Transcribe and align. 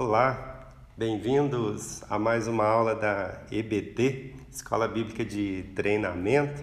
Olá, 0.00 0.70
bem-vindos 0.96 2.04
a 2.08 2.20
mais 2.20 2.46
uma 2.46 2.64
aula 2.64 2.94
da 2.94 3.42
EBT, 3.50 4.32
Escola 4.48 4.86
Bíblica 4.86 5.24
de 5.24 5.64
Treinamento. 5.74 6.62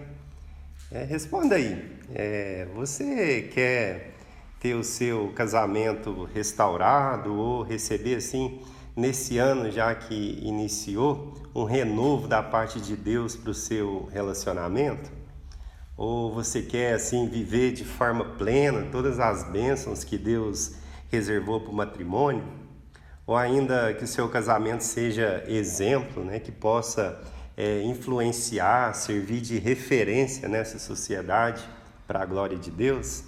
É, 0.90 1.04
responda 1.04 1.56
aí, 1.56 1.98
é, 2.14 2.66
você 2.74 3.42
quer 3.52 4.14
ter 4.58 4.72
o 4.74 4.82
seu 4.82 5.34
casamento 5.34 6.24
restaurado 6.24 7.34
ou 7.34 7.62
receber 7.62 8.14
assim, 8.14 8.58
nesse 8.96 9.36
ano 9.36 9.70
já 9.70 9.94
que 9.94 10.40
iniciou, 10.42 11.34
um 11.54 11.64
renovo 11.64 12.26
da 12.26 12.42
parte 12.42 12.80
de 12.80 12.96
Deus 12.96 13.36
para 13.36 13.50
o 13.50 13.54
seu 13.54 14.08
relacionamento? 14.10 15.12
Ou 15.94 16.32
você 16.32 16.62
quer 16.62 16.94
assim 16.94 17.28
viver 17.28 17.72
de 17.72 17.84
forma 17.84 18.24
plena 18.24 18.88
todas 18.90 19.20
as 19.20 19.44
bênçãos 19.44 20.04
que 20.04 20.16
Deus 20.16 20.76
reservou 21.10 21.60
para 21.60 21.70
o 21.70 21.74
matrimônio? 21.74 22.64
Ou 23.26 23.36
ainda 23.36 23.92
que 23.94 24.04
o 24.04 24.06
seu 24.06 24.28
casamento 24.28 24.82
seja 24.82 25.42
exemplo, 25.48 26.22
né, 26.22 26.38
que 26.38 26.52
possa 26.52 27.20
é, 27.56 27.82
influenciar, 27.82 28.94
servir 28.94 29.40
de 29.40 29.58
referência 29.58 30.48
nessa 30.48 30.78
sociedade 30.78 31.62
para 32.06 32.22
a 32.22 32.26
glória 32.26 32.56
de 32.56 32.70
Deus. 32.70 33.24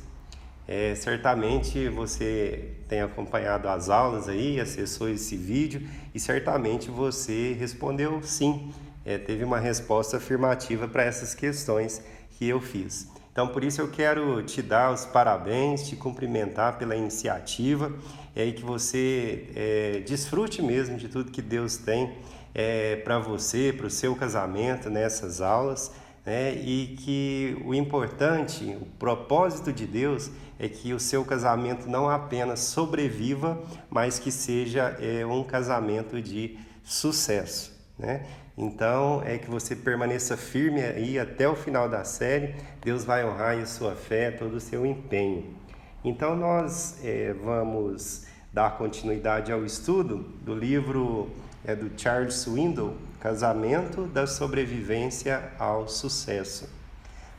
É, 0.69 0.95
certamente 0.95 1.89
você 1.89 2.73
tem 2.87 3.01
acompanhado 3.01 3.69
as 3.69 3.89
aulas 3.89 4.29
aí, 4.29 4.61
acessou 4.61 5.09
esse 5.09 5.35
vídeo 5.37 5.89
e 6.15 6.21
certamente 6.21 6.91
você 6.91 7.55
respondeu 7.55 8.23
sim, 8.23 8.71
é, 9.05 9.17
teve 9.17 9.43
uma 9.43 9.59
resposta 9.59 10.19
afirmativa 10.19 10.87
para 10.87 11.03
essas 11.03 11.35
questões 11.35 12.03
que 12.33 12.47
eu 12.47 12.61
fiz. 12.61 13.09
Então, 13.33 13.49
por 13.49 13.65
isso 13.65 13.81
eu 13.81 13.89
quero 13.89 14.43
te 14.43 14.61
dar 14.61 14.93
os 14.93 15.07
parabéns, 15.07 15.89
te 15.89 15.97
cumprimentar 15.97 16.77
pela 16.77 16.95
iniciativa 16.95 17.93
e 18.39 18.41
aí 18.41 18.53
que 18.53 18.65
você 18.65 19.49
é, 19.57 20.03
desfrute 20.07 20.63
mesmo 20.63 20.97
de 20.97 21.09
tudo 21.09 21.33
que 21.33 21.43
Deus 21.43 21.77
tem 21.77 22.15
é, 22.55 22.95
para 22.95 23.19
você, 23.19 23.75
para 23.77 23.89
o 23.89 23.91
seu 23.91 24.15
casamento 24.15 24.89
nessas 24.89 25.41
aulas. 25.41 25.91
Né? 26.25 26.55
E 26.55 26.97
que 27.01 27.61
o 27.67 27.75
importante, 27.75 28.79
o 28.81 28.87
propósito 28.97 29.73
de 29.73 29.85
Deus 29.85 30.31
é 30.57 30.69
que 30.69 30.95
o 30.95 31.01
seu 31.01 31.25
casamento 31.25 31.91
não 31.91 32.09
apenas 32.09 32.61
sobreviva, 32.61 33.61
mas 33.91 34.21
que 34.21 34.31
seja 34.31 34.97
é, 35.01 35.27
um 35.27 35.43
casamento 35.43 36.23
de 36.23 36.57
sucesso. 36.85 37.77
Né? 37.99 38.25
Então, 38.57 39.21
é 39.27 39.37
que 39.37 39.51
você 39.51 39.75
permaneça 39.75 40.37
firme 40.37 40.81
aí 40.81 41.19
até 41.19 41.49
o 41.49 41.57
final 41.57 41.89
da 41.89 42.05
série. 42.05 42.55
Deus 42.85 43.05
vai 43.05 43.25
honrar 43.25 43.59
a 43.59 43.67
sua 43.67 43.97
fé, 43.97 44.31
todo 44.31 44.55
o 44.55 44.61
seu 44.61 44.87
empenho. 44.87 45.57
Então, 46.05 46.37
nós 46.37 47.05
é, 47.05 47.33
vamos 47.33 48.28
dar 48.53 48.77
continuidade 48.77 49.53
ao 49.53 49.65
estudo 49.65 50.19
do 50.43 50.55
livro 50.55 51.31
é, 51.65 51.75
do 51.75 51.91
Charles 52.01 52.35
Swindoll, 52.35 52.97
Casamento 53.21 54.07
da 54.07 54.27
Sobrevivência 54.27 55.53
ao 55.59 55.89
Sucesso. 55.89 56.69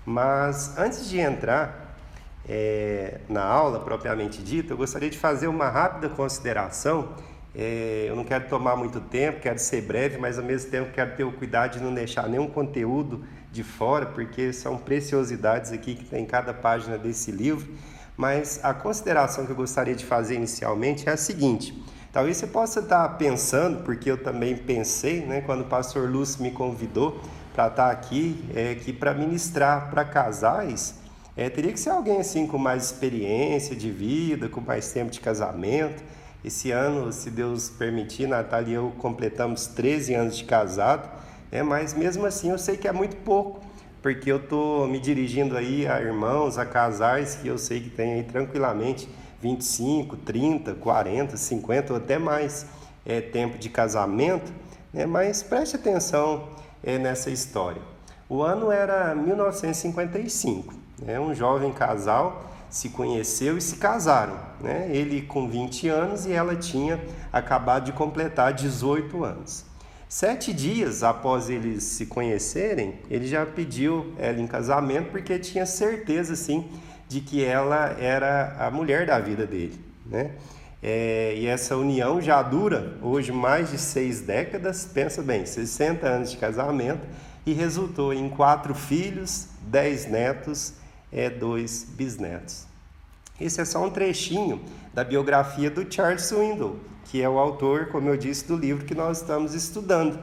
Mas 0.06 0.78
antes 0.78 1.10
de 1.10 1.20
entrar 1.20 1.98
é, 2.48 3.20
na 3.28 3.44
aula 3.44 3.80
propriamente 3.80 4.42
dita, 4.42 4.74
eu 4.74 4.78
gostaria 4.78 5.10
de 5.10 5.18
fazer 5.18 5.48
uma 5.48 5.70
rápida 5.70 6.10
consideração 6.10 7.16
é, 7.56 8.06
eu 8.08 8.16
não 8.16 8.24
quero 8.24 8.48
tomar 8.48 8.76
muito 8.76 9.02
tempo, 9.02 9.40
quero 9.40 9.58
ser 9.58 9.82
breve, 9.82 10.18
mas 10.18 10.38
ao 10.38 10.46
mesmo 10.46 10.70
tempo 10.70 10.92
quero 10.92 11.16
ter 11.16 11.24
o 11.24 11.32
cuidado 11.32 11.74
de 11.74 11.84
não 11.84 11.94
deixar 11.94 12.28
nenhum 12.30 12.48
conteúdo 12.48 13.26
de 13.52 13.64
fora, 13.64 14.06
porque 14.06 14.54
são 14.54 14.78
preciosidades 14.78 15.72
aqui 15.72 15.96
que 15.96 16.06
tem 16.06 16.24
em 16.24 16.26
cada 16.26 16.54
página 16.54 16.98
desse 16.98 17.32
livro. 17.32 17.68
Mas 18.20 18.60
a 18.64 18.74
consideração 18.74 19.46
que 19.46 19.52
eu 19.54 19.56
gostaria 19.56 19.96
de 19.96 20.06
fazer 20.06 20.36
inicialmente 20.36 21.08
é 21.08 21.14
a 21.14 21.16
seguinte: 21.16 21.82
talvez 22.12 22.36
você 22.36 22.48
possa 22.48 22.82
estar 22.82 23.08
pensando, 23.18 23.82
porque 23.86 24.12
eu 24.12 24.22
também 24.22 24.58
pensei, 24.58 25.26
né, 25.26 25.40
quando 25.40 25.62
o 25.62 25.64
pastor 25.64 26.10
Lúcio 26.10 26.44
me 26.44 26.52
convidou 26.52 27.22
para 27.54 27.68
estar 27.68 27.90
aqui, 27.90 28.44
é, 28.54 28.76
que 28.76 28.92
para 28.92 29.14
ministrar 29.14 29.90
para 29.90 30.04
casais, 30.04 30.96
é, 31.38 31.50
teria 31.50 31.72
que 31.72 31.80
ser 31.80 31.92
alguém 31.92 32.20
assim 32.20 32.46
com 32.46 32.58
mais 32.58 32.88
experiência 32.88 33.74
de 33.74 33.90
vida, 33.90 34.50
com 34.50 34.60
mais 34.60 34.92
tempo 34.92 35.10
de 35.10 35.22
casamento 35.22 36.04
esse 36.44 36.72
ano, 36.72 37.14
se 37.14 37.30
Deus 37.30 37.70
permitir, 37.70 38.28
Natália 38.28 38.72
e 38.72 38.74
eu 38.74 38.94
completamos 38.98 39.66
13 39.68 40.14
anos 40.16 40.38
de 40.38 40.44
casado, 40.44 41.10
né? 41.50 41.64
mas 41.64 41.94
mesmo 41.94 42.26
assim 42.26 42.50
eu 42.52 42.58
sei 42.58 42.76
que 42.76 42.88
é 42.88 42.92
muito 42.92 43.16
pouco, 43.18 43.62
porque 44.02 44.32
eu 44.32 44.38
estou 44.38 44.88
me 44.88 45.00
dirigindo 45.00 45.58
aí 45.58 45.88
a 45.88 46.02
irmãos, 46.02 46.58
a 46.58 46.66
casais 46.66 47.36
que 47.36 47.48
eu 47.48 47.58
sei 47.58 47.82
que 47.82 47.90
tem 47.90 48.14
aí 48.14 48.24
tranquilamente 48.24 49.10
25, 49.42 50.18
30, 50.18 50.76
40, 50.76 51.38
50 51.38 51.94
ou 51.94 51.98
até 51.98 52.18
mais 52.18 52.66
é, 53.06 53.22
tempo 53.22 53.58
de 53.58 53.70
casamento, 53.70 54.52
né? 54.94 55.06
mas 55.06 55.42
preste 55.42 55.76
atenção 55.76 56.50
é, 56.84 56.98
nessa 56.98 57.30
história. 57.30 57.82
O 58.28 58.44
ano 58.44 58.72
era 58.72 59.16
1955, 59.16 60.74
né? 61.02 61.20
um 61.20 61.34
jovem 61.34 61.72
casal 61.72 62.46
se 62.70 62.90
conheceu 62.90 63.58
e 63.58 63.62
se 63.62 63.78
casaram. 63.78 64.38
Né? 64.62 64.90
Ele 64.92 65.22
com 65.22 65.50
20 65.50 65.88
anos 65.90 66.26
e 66.26 66.32
ela 66.32 66.56
tinha 66.56 67.04
acabado 67.34 67.86
de 67.86 67.94
completar 67.94 68.54
18 68.54 69.24
anos. 69.24 69.66
Sete 70.10 70.52
dias 70.52 71.04
após 71.04 71.52
eles 71.52 71.84
se 71.84 72.08
conhecerem, 72.08 72.96
ele 73.12 73.28
já 73.28 73.46
pediu 73.46 74.12
ela 74.18 74.42
em 74.42 74.48
casamento 74.48 75.12
porque 75.12 75.38
tinha 75.38 75.68
certeza, 75.68 76.36
sim, 76.36 76.68
de 77.08 77.22
que 77.22 77.46
ela 77.46 77.96
era 78.00 78.56
a 78.58 78.72
mulher 78.72 79.06
da 79.06 79.20
vida 79.20 79.46
dele. 79.46 79.80
Né? 80.08 80.32
É, 80.82 81.36
e 81.38 81.46
essa 81.46 81.78
união 81.78 82.20
já 82.20 82.42
dura 82.42 82.98
hoje 83.04 83.32
mais 83.32 83.70
de 83.70 83.78
seis 83.78 84.20
décadas, 84.20 84.84
pensa 84.92 85.22
bem, 85.22 85.46
60 85.46 86.08
anos 86.08 86.32
de 86.32 86.38
casamento, 86.38 87.06
e 87.46 87.54
resultou 87.54 88.12
em 88.12 88.30
quatro 88.30 88.74
filhos, 88.74 89.50
dez 89.62 90.10
netos 90.10 90.74
é, 91.12 91.30
dois 91.30 91.84
bisnetos. 91.88 92.69
Esse 93.40 93.62
é 93.62 93.66
só 93.66 93.84
um 93.86 93.90
trechinho 93.90 94.62
da 94.94 95.04
biografia 95.04 95.70
do 95.70 95.92
Charles 95.92 96.24
Swindoll, 96.24 96.78
que 97.06 97.22
é 97.22 97.30
o 97.30 97.40
autor, 97.40 97.88
como 97.88 98.10
eu 98.10 98.18
disse, 98.18 98.46
do 98.46 98.58
livro 98.58 98.86
que 98.86 98.94
nós 98.94 99.22
estamos 99.22 99.54
estudando. 99.54 100.20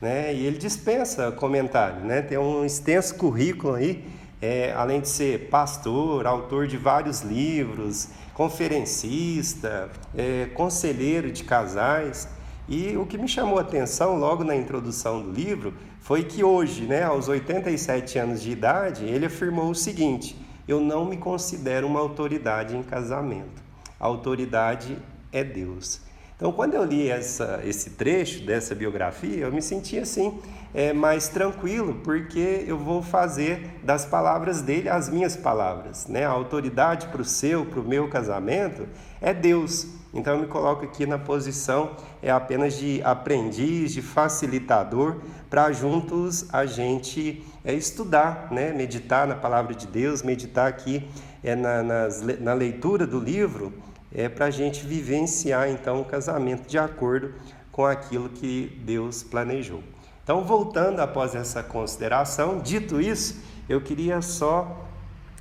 Né? 0.00 0.34
E 0.34 0.44
ele 0.46 0.58
dispensa 0.58 1.32
comentário, 1.32 2.04
né? 2.04 2.22
tem 2.22 2.36
um 2.38 2.64
extenso 2.64 3.14
currículo 3.14 3.74
aí, 3.74 4.04
é, 4.40 4.72
além 4.72 5.00
de 5.00 5.08
ser 5.08 5.48
pastor, 5.48 6.26
autor 6.26 6.66
de 6.66 6.76
vários 6.76 7.22
livros, 7.22 8.08
conferencista, 8.34 9.90
é, 10.16 10.46
conselheiro 10.54 11.32
de 11.32 11.42
casais. 11.42 12.28
E 12.68 12.96
o 12.96 13.06
que 13.06 13.16
me 13.16 13.26
chamou 13.26 13.58
a 13.58 13.62
atenção 13.62 14.16
logo 14.16 14.44
na 14.44 14.54
introdução 14.54 15.22
do 15.22 15.32
livro 15.32 15.74
foi 16.00 16.22
que 16.22 16.44
hoje, 16.44 16.82
né, 16.82 17.02
aos 17.02 17.28
87 17.28 18.18
anos 18.18 18.42
de 18.42 18.50
idade, 18.52 19.04
ele 19.04 19.26
afirmou 19.26 19.70
o 19.70 19.74
seguinte: 19.74 20.36
Eu 20.68 20.80
não 20.80 21.04
me 21.06 21.16
considero 21.16 21.86
uma 21.86 21.98
autoridade 21.98 22.76
em 22.76 22.82
casamento. 22.82 23.62
A 23.98 24.06
autoridade 24.06 24.98
é 25.32 25.42
Deus. 25.42 26.02
Então, 26.36 26.52
quando 26.52 26.74
eu 26.74 26.84
li 26.84 27.08
essa, 27.08 27.60
esse 27.64 27.90
trecho 27.90 28.44
dessa 28.44 28.74
biografia, 28.74 29.38
eu 29.38 29.52
me 29.52 29.60
senti 29.60 29.98
assim, 29.98 30.38
é, 30.74 30.92
mais 30.92 31.28
tranquilo, 31.28 32.00
porque 32.04 32.64
eu 32.66 32.78
vou 32.78 33.02
fazer 33.02 33.78
das 33.82 34.04
palavras 34.04 34.60
dele 34.60 34.88
as 34.88 35.08
minhas 35.08 35.36
palavras. 35.36 36.06
Né? 36.06 36.24
A 36.24 36.30
autoridade 36.30 37.08
para 37.08 37.22
o 37.22 37.24
seu, 37.24 37.64
para 37.66 37.80
o 37.80 37.84
meu 37.84 38.08
casamento 38.08 38.86
é 39.20 39.32
Deus. 39.32 39.86
Então 40.12 40.34
eu 40.34 40.40
me 40.40 40.46
coloco 40.46 40.84
aqui 40.84 41.04
na 41.04 41.18
posição 41.18 41.96
é 42.22 42.30
apenas 42.30 42.74
de 42.74 43.02
aprendiz, 43.02 43.92
de 43.92 44.02
facilitador, 44.02 45.16
para 45.50 45.70
juntos 45.72 46.46
a 46.52 46.66
gente 46.66 47.44
é, 47.64 47.72
estudar, 47.72 48.48
né? 48.50 48.72
meditar 48.72 49.26
na 49.26 49.34
palavra 49.34 49.74
de 49.74 49.86
Deus, 49.86 50.22
meditar 50.22 50.66
aqui 50.66 51.08
é, 51.42 51.54
na, 51.54 51.82
nas, 51.82 52.22
na 52.40 52.54
leitura 52.54 53.06
do 53.06 53.20
livro, 53.20 53.72
é 54.12 54.28
para 54.28 54.46
a 54.46 54.50
gente 54.50 54.84
vivenciar 54.84 55.68
então 55.68 56.00
o 56.00 56.04
casamento 56.04 56.66
de 56.66 56.78
acordo 56.78 57.34
com 57.70 57.84
aquilo 57.84 58.28
que 58.28 58.80
Deus 58.84 59.22
planejou. 59.22 59.82
Então, 60.28 60.44
voltando 60.44 61.00
após 61.00 61.34
essa 61.34 61.62
consideração, 61.62 62.58
dito 62.58 63.00
isso, 63.00 63.42
eu 63.66 63.80
queria 63.80 64.20
só 64.20 64.86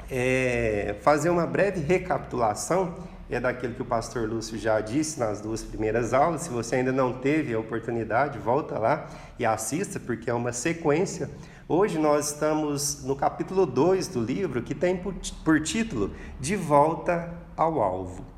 é, 0.10 0.96
fazer 1.02 1.30
uma 1.30 1.46
breve 1.46 1.82
recapitulação 1.82 2.96
é 3.30 3.38
daquilo 3.38 3.74
que 3.74 3.82
o 3.82 3.86
pastor 3.86 4.30
Lúcio 4.30 4.58
já 4.58 4.80
disse 4.80 5.20
nas 5.20 5.42
duas 5.42 5.62
primeiras 5.62 6.14
aulas. 6.14 6.44
Se 6.44 6.50
você 6.50 6.78
ainda 6.78 6.94
não 6.94 7.12
teve 7.12 7.54
a 7.54 7.60
oportunidade, 7.60 8.40
volta 8.40 8.80
lá 8.80 9.10
e 9.38 9.46
assista, 9.46 10.00
porque 10.00 10.30
é 10.30 10.34
uma 10.34 10.54
sequência. 10.54 11.30
Hoje 11.68 12.00
nós 12.00 12.32
estamos 12.32 13.04
no 13.04 13.14
capítulo 13.14 13.66
2 13.66 14.08
do 14.08 14.22
livro, 14.22 14.62
que 14.62 14.74
tem 14.74 14.96
por, 14.96 15.60
título 15.60 16.14
De 16.40 16.56
Volta 16.56 17.30
ao 17.58 17.82
Alvo. 17.82 18.38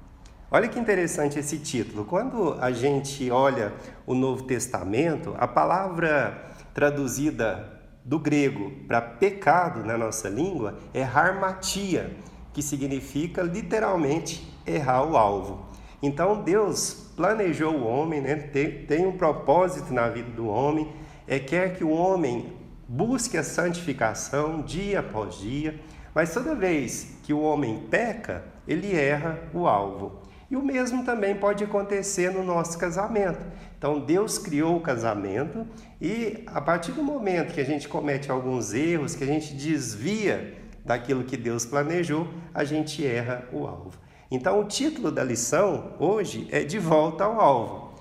Olha 0.51 0.67
que 0.67 0.79
interessante 0.79 1.37
esse 1.37 1.59
título. 1.59 2.03
Quando 2.05 2.57
a 2.59 2.71
gente 2.71 3.29
olha 3.29 3.71
o 4.09 4.15
Novo 4.15 4.41
Testamento, 4.45 5.35
a 5.37 5.47
palavra 5.47 6.49
traduzida 6.73 7.79
do 8.03 8.17
grego 8.17 8.71
para 8.87 8.99
pecado 8.99 9.85
na 9.85 9.99
nossa 9.99 10.27
língua 10.27 10.79
é 10.95 11.03
harmatia, 11.03 12.17
que 12.51 12.63
significa 12.63 13.43
literalmente 13.43 14.51
errar 14.65 15.03
o 15.03 15.15
alvo. 15.15 15.63
Então 16.01 16.41
Deus 16.41 17.11
planejou 17.15 17.71
o 17.75 17.85
homem, 17.85 18.19
né? 18.19 18.35
tem, 18.35 18.83
tem 18.83 19.05
um 19.05 19.15
propósito 19.15 19.93
na 19.93 20.09
vida 20.09 20.31
do 20.31 20.47
homem, 20.47 20.91
é 21.27 21.37
quer 21.37 21.75
que 21.75 21.83
o 21.83 21.91
homem 21.91 22.51
busque 22.87 23.37
a 23.37 23.43
santificação 23.43 24.63
dia 24.63 25.01
após 25.01 25.35
dia, 25.35 25.79
mas 26.15 26.33
toda 26.33 26.55
vez 26.55 27.15
que 27.21 27.31
o 27.31 27.41
homem 27.41 27.85
peca, 27.91 28.43
ele 28.67 28.91
erra 28.91 29.39
o 29.53 29.67
alvo. 29.67 30.27
E 30.49 30.55
o 30.55 30.63
mesmo 30.63 31.05
também 31.05 31.35
pode 31.35 31.63
acontecer 31.63 32.31
no 32.31 32.43
nosso 32.43 32.75
casamento. 32.77 33.45
Então, 33.79 33.97
Deus 33.97 34.37
criou 34.37 34.75
o 34.75 34.81
casamento 34.81 35.65
e 36.01 36.43
a 36.47 36.59
partir 36.59 36.91
do 36.91 37.01
momento 37.01 37.53
que 37.53 37.61
a 37.61 37.65
gente 37.65 37.87
comete 37.87 38.29
alguns 38.29 38.73
erros, 38.73 39.15
que 39.15 39.23
a 39.23 39.27
gente 39.27 39.53
desvia 39.53 40.53
daquilo 40.83 41.23
que 41.23 41.37
Deus 41.37 41.65
planejou, 41.65 42.27
a 42.53 42.65
gente 42.65 43.07
erra 43.07 43.47
o 43.53 43.65
alvo. 43.65 43.91
Então, 44.29 44.59
o 44.59 44.65
título 44.65 45.09
da 45.09 45.23
lição 45.23 45.93
hoje 45.97 46.45
é 46.51 46.61
De 46.61 46.77
Volta 46.77 47.23
ao 47.23 47.39
Alvo. 47.39 47.93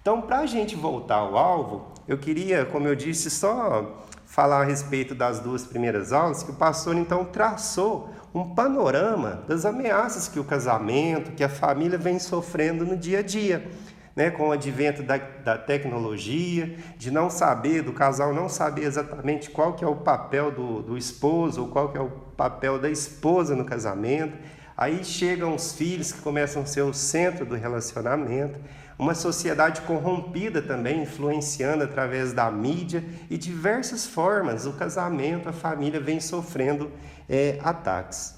Então, 0.00 0.22
para 0.22 0.38
a 0.38 0.46
gente 0.46 0.74
voltar 0.74 1.16
ao 1.16 1.36
alvo, 1.36 1.92
eu 2.08 2.16
queria, 2.16 2.64
como 2.64 2.88
eu 2.88 2.94
disse, 2.94 3.28
só 3.28 4.04
falar 4.24 4.62
a 4.62 4.64
respeito 4.64 5.14
das 5.14 5.38
duas 5.38 5.66
primeiras 5.66 6.14
aulas, 6.14 6.42
que 6.42 6.50
o 6.50 6.54
pastor 6.54 6.96
então 6.96 7.26
traçou 7.26 8.08
um 8.34 8.54
panorama 8.54 9.44
das 9.46 9.66
ameaças 9.66 10.28
que 10.28 10.40
o 10.40 10.44
casamento, 10.44 11.32
que 11.32 11.44
a 11.44 11.48
família 11.48 11.98
vem 11.98 12.18
sofrendo 12.18 12.86
no 12.86 12.96
dia 12.96 13.18
a 13.18 13.22
dia. 13.22 13.70
Né, 14.16 14.30
com 14.30 14.48
o 14.48 14.52
advento 14.52 15.02
da, 15.02 15.18
da, 15.18 15.58
tecnologia, 15.58 16.74
de 16.96 17.10
não 17.10 17.28
saber, 17.28 17.82
do 17.82 17.92
casal 17.92 18.32
não 18.32 18.48
saber 18.48 18.84
exatamente 18.84 19.50
qual 19.50 19.74
que 19.74 19.84
é 19.84 19.86
o 19.86 19.96
papel 19.96 20.50
do, 20.50 20.80
do 20.80 20.96
esposo 20.96 21.60
ou 21.60 21.68
qual 21.68 21.92
que 21.92 21.98
é 21.98 22.00
o 22.00 22.08
papel 22.34 22.78
da 22.78 22.88
esposa 22.88 23.54
no 23.54 23.66
casamento. 23.66 24.32
Aí 24.74 25.04
chegam 25.04 25.54
os 25.54 25.74
filhos 25.74 26.12
que 26.12 26.22
começam 26.22 26.62
a 26.62 26.66
ser 26.66 26.80
o 26.80 26.94
centro 26.94 27.44
do 27.44 27.54
relacionamento 27.54 28.58
uma 28.98 29.14
sociedade 29.14 29.82
corrompida 29.82 30.62
também, 30.62 31.02
influenciando 31.02 31.84
através 31.84 32.32
da 32.32 32.50
mídia 32.50 33.04
e 33.28 33.36
diversas 33.36 34.06
formas 34.06 34.66
o 34.66 34.72
casamento, 34.72 35.48
a 35.48 35.52
família 35.52 36.00
vem 36.00 36.18
sofrendo 36.18 36.90
é, 37.28 37.58
ataques. 37.62 38.35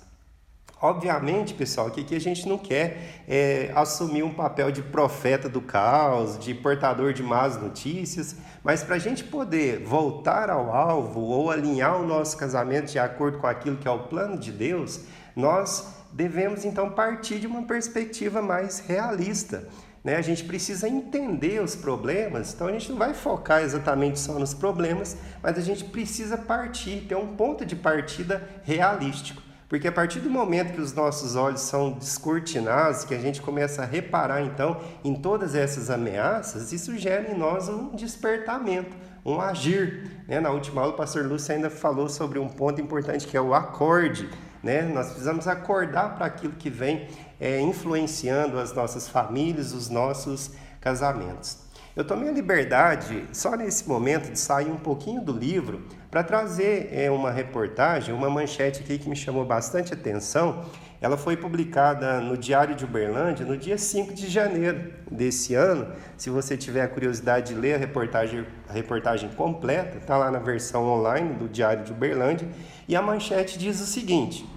Obviamente, 0.80 1.54
pessoal, 1.54 1.90
que 1.90 2.02
aqui 2.02 2.14
a 2.14 2.20
gente 2.20 2.48
não 2.48 2.56
quer 2.56 3.22
é, 3.26 3.72
assumir 3.75 4.22
um 4.22 4.32
papel 4.32 4.70
de 4.70 4.80
profeta 4.80 5.48
do 5.48 5.60
caos, 5.60 6.38
de 6.38 6.54
portador 6.54 7.12
de 7.12 7.20
más 7.20 7.60
notícias, 7.60 8.36
mas 8.62 8.84
para 8.84 8.94
a 8.94 8.98
gente 8.98 9.25
poder 9.25 9.82
voltar 9.84 10.48
ao 10.48 10.72
alvo 10.72 11.20
ou 11.20 11.50
alinhar 11.50 12.00
o 12.00 12.06
nosso 12.06 12.36
casamento 12.36 12.92
de 12.92 12.98
acordo 13.00 13.38
com 13.38 13.46
aquilo 13.48 13.76
que 13.76 13.88
é 13.88 13.90
o 13.90 14.04
plano 14.04 14.38
de 14.38 14.52
Deus, 14.52 15.00
nós 15.34 15.94
devemos 16.12 16.64
então 16.64 16.90
partir 16.90 17.40
de 17.40 17.48
uma 17.48 17.62
perspectiva 17.62 18.40
mais 18.40 18.78
realista. 18.78 19.69
Né? 20.04 20.14
A 20.14 20.22
gente 20.22 20.44
precisa 20.44 20.88
entender 20.88 21.60
os 21.60 21.74
problemas, 21.74 22.54
então 22.54 22.69
a 22.69 22.72
gente 22.72 22.88
não 22.88 22.98
vai 22.98 23.14
focar 23.14 23.62
exatamente 23.62 24.20
só 24.20 24.38
nos 24.38 24.54
problemas, 24.54 25.16
mas 25.42 25.58
a 25.58 25.60
gente 25.60 25.82
precisa 25.86 26.38
partir, 26.38 27.04
ter 27.08 27.16
um 27.16 27.34
ponto 27.34 27.66
de 27.66 27.74
partida 27.74 28.48
realístico. 28.62 29.47
Porque 29.69 29.87
a 29.87 29.93
partir 29.93 30.20
do 30.20 30.31
momento 30.31 30.73
que 30.73 30.81
os 30.81 30.94
nossos 30.94 31.37
olhos 31.37 31.61
são 31.61 31.93
descortinados, 31.93 33.05
que 33.05 33.15
a 33.15 33.19
gente 33.19 33.43
começa 33.43 33.82
a 33.82 33.85
reparar 33.85 34.43
então 34.43 34.81
em 35.05 35.15
todas 35.15 35.55
essas 35.55 35.91
ameaças, 35.91 36.73
isso 36.73 36.97
gera 36.97 37.31
em 37.31 37.37
nós 37.37 37.69
um 37.69 37.94
despertamento, 37.94 38.97
um 39.25 39.38
agir. 39.38 40.11
Né? 40.26 40.41
Na 40.41 40.50
última 40.50 40.81
aula, 40.81 40.94
o 40.94 40.97
pastor 40.97 41.26
Lúcio 41.26 41.55
ainda 41.55 41.69
falou 41.69 42.09
sobre 42.09 42.38
um 42.38 42.49
ponto 42.49 42.81
importante 42.81 43.26
que 43.26 43.37
é 43.37 43.41
o 43.41 43.53
acorde. 43.53 44.31
Né? 44.62 44.82
Nós 44.82 45.09
precisamos 45.09 45.47
acordar 45.47 46.17
para 46.17 46.25
aquilo 46.25 46.55
que 46.55 46.70
vem 46.70 47.06
é, 47.38 47.61
influenciando 47.61 48.59
as 48.59 48.73
nossas 48.73 49.06
famílias, 49.06 49.75
os 49.75 49.91
nossos 49.91 50.50
casamentos. 50.81 51.68
Eu 51.98 52.04
tomei 52.04 52.28
a 52.28 52.32
liberdade, 52.32 53.24
só 53.32 53.56
nesse 53.56 53.88
momento, 53.88 54.30
de 54.30 54.38
sair 54.38 54.70
um 54.70 54.76
pouquinho 54.76 55.20
do 55.20 55.32
livro 55.32 55.82
para 56.08 56.22
trazer 56.22 56.90
é, 56.92 57.10
uma 57.10 57.32
reportagem, 57.32 58.14
uma 58.14 58.30
manchete 58.30 58.84
aqui 58.84 58.98
que 58.98 59.08
me 59.08 59.16
chamou 59.16 59.44
bastante 59.44 59.92
atenção. 59.92 60.64
Ela 61.00 61.16
foi 61.16 61.36
publicada 61.36 62.20
no 62.20 62.38
Diário 62.38 62.76
de 62.76 62.84
Uberlândia 62.84 63.44
no 63.44 63.56
dia 63.56 63.76
5 63.76 64.14
de 64.14 64.28
janeiro 64.28 64.92
desse 65.10 65.56
ano. 65.56 65.92
Se 66.16 66.30
você 66.30 66.56
tiver 66.56 66.82
a 66.82 66.88
curiosidade 66.88 67.52
de 67.52 67.60
ler 67.60 67.74
a 67.74 67.78
reportagem, 67.78 68.46
a 68.68 68.72
reportagem 68.72 69.30
completa, 69.30 69.98
está 69.98 70.16
lá 70.16 70.30
na 70.30 70.38
versão 70.38 70.86
online 70.86 71.34
do 71.34 71.48
Diário 71.48 71.82
de 71.82 71.90
Uberlândia. 71.90 72.46
E 72.86 72.94
a 72.94 73.02
manchete 73.02 73.58
diz 73.58 73.80
o 73.80 73.86
seguinte: 73.86 74.48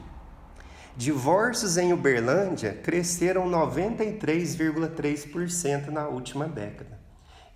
Divórcios 0.95 1.75
em 1.75 1.91
Uberlândia 1.91 2.77
cresceram 2.83 3.49
93,3% 3.49 5.88
na 5.88 6.07
última 6.07 6.47
década. 6.47 7.00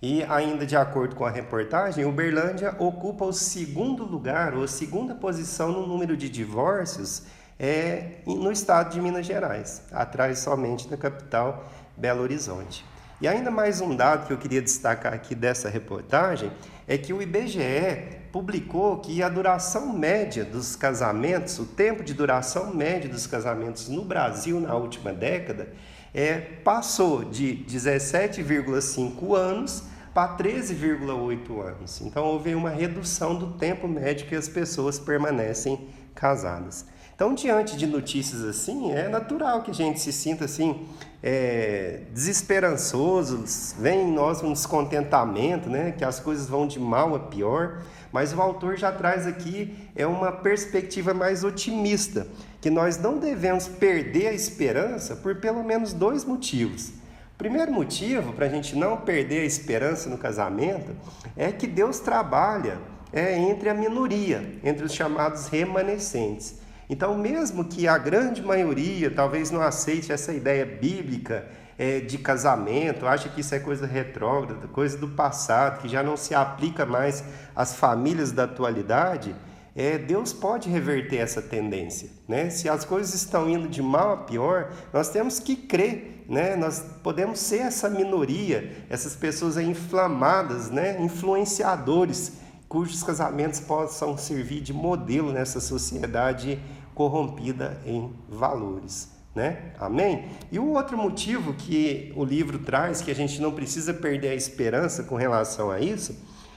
E 0.00 0.22
ainda 0.24 0.66
de 0.66 0.76
acordo 0.76 1.16
com 1.16 1.24
a 1.24 1.30
reportagem, 1.30 2.04
Uberlândia 2.04 2.74
ocupa 2.78 3.24
o 3.24 3.32
segundo 3.32 4.04
lugar, 4.04 4.54
ou 4.54 4.68
segunda 4.68 5.14
posição 5.14 5.72
no 5.72 5.86
número 5.86 6.16
de 6.16 6.28
divórcios 6.28 7.22
é, 7.58 8.18
no 8.26 8.52
estado 8.52 8.92
de 8.92 9.00
Minas 9.00 9.24
Gerais, 9.24 9.82
atrás 9.90 10.40
somente 10.40 10.86
da 10.86 10.96
capital 10.96 11.66
Belo 11.96 12.22
Horizonte. 12.22 12.84
E 13.18 13.26
ainda 13.26 13.50
mais 13.50 13.80
um 13.80 13.96
dado 13.96 14.26
que 14.26 14.32
eu 14.34 14.36
queria 14.36 14.60
destacar 14.60 15.14
aqui 15.14 15.34
dessa 15.34 15.70
reportagem 15.70 16.52
é 16.86 16.98
que 16.98 17.14
o 17.14 17.22
IBGE 17.22 18.15
publicou 18.32 18.98
que 18.98 19.22
a 19.22 19.28
duração 19.28 19.92
média 19.92 20.44
dos 20.44 20.76
casamentos, 20.76 21.58
o 21.58 21.64
tempo 21.64 22.02
de 22.02 22.14
duração 22.14 22.74
média 22.74 23.08
dos 23.08 23.26
casamentos 23.26 23.88
no 23.88 24.04
Brasil 24.04 24.60
na 24.60 24.74
última 24.74 25.12
década, 25.12 25.72
é, 26.14 26.38
passou 26.38 27.24
de 27.24 27.64
17,5 27.68 29.34
anos 29.34 29.82
para 30.14 30.36
13,8 30.36 31.60
anos. 31.60 32.00
Então 32.00 32.24
houve 32.24 32.54
uma 32.54 32.70
redução 32.70 33.34
do 33.34 33.52
tempo 33.52 33.86
médio 33.86 34.26
que 34.26 34.34
as 34.34 34.48
pessoas 34.48 34.98
permanecem 34.98 35.88
casadas. 36.14 36.86
Então, 37.16 37.32
diante 37.34 37.78
de 37.78 37.86
notícias 37.86 38.42
assim, 38.42 38.92
é 38.92 39.08
natural 39.08 39.62
que 39.62 39.70
a 39.70 39.74
gente 39.74 39.98
se 39.98 40.12
sinta 40.12 40.44
assim, 40.44 40.86
é, 41.22 42.02
desesperançoso, 42.12 43.42
vem 43.78 44.02
em 44.02 44.12
nós 44.12 44.42
um 44.42 44.52
descontentamento, 44.52 45.70
né? 45.70 45.92
que 45.96 46.04
as 46.04 46.20
coisas 46.20 46.46
vão 46.46 46.66
de 46.66 46.78
mal 46.78 47.14
a 47.14 47.18
pior. 47.18 47.82
Mas 48.16 48.32
o 48.32 48.40
autor 48.40 48.78
já 48.78 48.90
traz 48.90 49.26
aqui 49.26 49.76
é 49.94 50.06
uma 50.06 50.32
perspectiva 50.32 51.12
mais 51.12 51.44
otimista, 51.44 52.26
que 52.62 52.70
nós 52.70 52.96
não 52.96 53.18
devemos 53.18 53.68
perder 53.68 54.28
a 54.28 54.32
esperança 54.32 55.14
por 55.14 55.34
pelo 55.34 55.62
menos 55.62 55.92
dois 55.92 56.24
motivos. 56.24 56.92
Primeiro 57.36 57.70
motivo 57.70 58.32
para 58.32 58.46
a 58.46 58.48
gente 58.48 58.74
não 58.74 58.96
perder 58.96 59.40
a 59.40 59.44
esperança 59.44 60.08
no 60.08 60.16
casamento 60.16 60.96
é 61.36 61.52
que 61.52 61.66
Deus 61.66 62.00
trabalha 62.00 62.78
é, 63.12 63.36
entre 63.36 63.68
a 63.68 63.74
minoria, 63.74 64.42
entre 64.64 64.86
os 64.86 64.94
chamados 64.94 65.48
remanescentes. 65.48 66.54
Então, 66.88 67.18
mesmo 67.18 67.66
que 67.66 67.86
a 67.86 67.98
grande 67.98 68.40
maioria 68.40 69.10
talvez 69.10 69.50
não 69.50 69.60
aceite 69.60 70.10
essa 70.10 70.32
ideia 70.32 70.64
bíblica 70.64 71.46
é, 71.78 72.00
de 72.00 72.18
casamento, 72.18 73.06
acha 73.06 73.28
que 73.28 73.40
isso 73.40 73.54
é 73.54 73.58
coisa 73.58 73.86
retrógrada, 73.86 74.66
coisa 74.68 74.96
do 74.96 75.08
passado, 75.08 75.80
que 75.82 75.88
já 75.88 76.02
não 76.02 76.16
se 76.16 76.34
aplica 76.34 76.86
mais 76.86 77.22
às 77.54 77.74
famílias 77.74 78.32
da 78.32 78.44
atualidade, 78.44 79.34
é, 79.74 79.98
Deus 79.98 80.32
pode 80.32 80.70
reverter 80.70 81.18
essa 81.18 81.42
tendência. 81.42 82.08
Né? 82.26 82.48
Se 82.48 82.66
as 82.66 82.84
coisas 82.84 83.14
estão 83.14 83.48
indo 83.48 83.68
de 83.68 83.82
mal 83.82 84.12
a 84.12 84.16
pior, 84.16 84.72
nós 84.90 85.10
temos 85.10 85.38
que 85.38 85.54
crer. 85.54 86.24
Né? 86.26 86.56
Nós 86.56 86.82
podemos 87.02 87.38
ser 87.38 87.58
essa 87.58 87.90
minoria, 87.90 88.84
essas 88.88 89.14
pessoas 89.14 89.58
inflamadas, 89.58 90.70
né? 90.70 91.00
influenciadores, 91.02 92.38
cujos 92.66 93.02
casamentos 93.02 93.60
possam 93.60 94.16
servir 94.16 94.62
de 94.62 94.72
modelo 94.72 95.30
nessa 95.30 95.60
sociedade 95.60 96.58
corrompida 96.94 97.78
em 97.84 98.10
valores. 98.30 99.15
Né? 99.36 99.58
Amém? 99.78 100.24
E 100.50 100.58
o 100.58 100.72
outro 100.72 100.96
motivo 100.96 101.52
que 101.52 102.10
o 102.16 102.24
livro 102.24 102.58
traz, 102.58 103.02
que 103.02 103.10
a 103.10 103.14
gente 103.14 103.38
não 103.38 103.52
precisa 103.52 103.92
perder 103.92 104.30
a 104.30 104.34
esperança 104.34 105.02
com 105.02 105.14
relação 105.14 105.70
a 105.70 105.78
isso, 105.78 106.16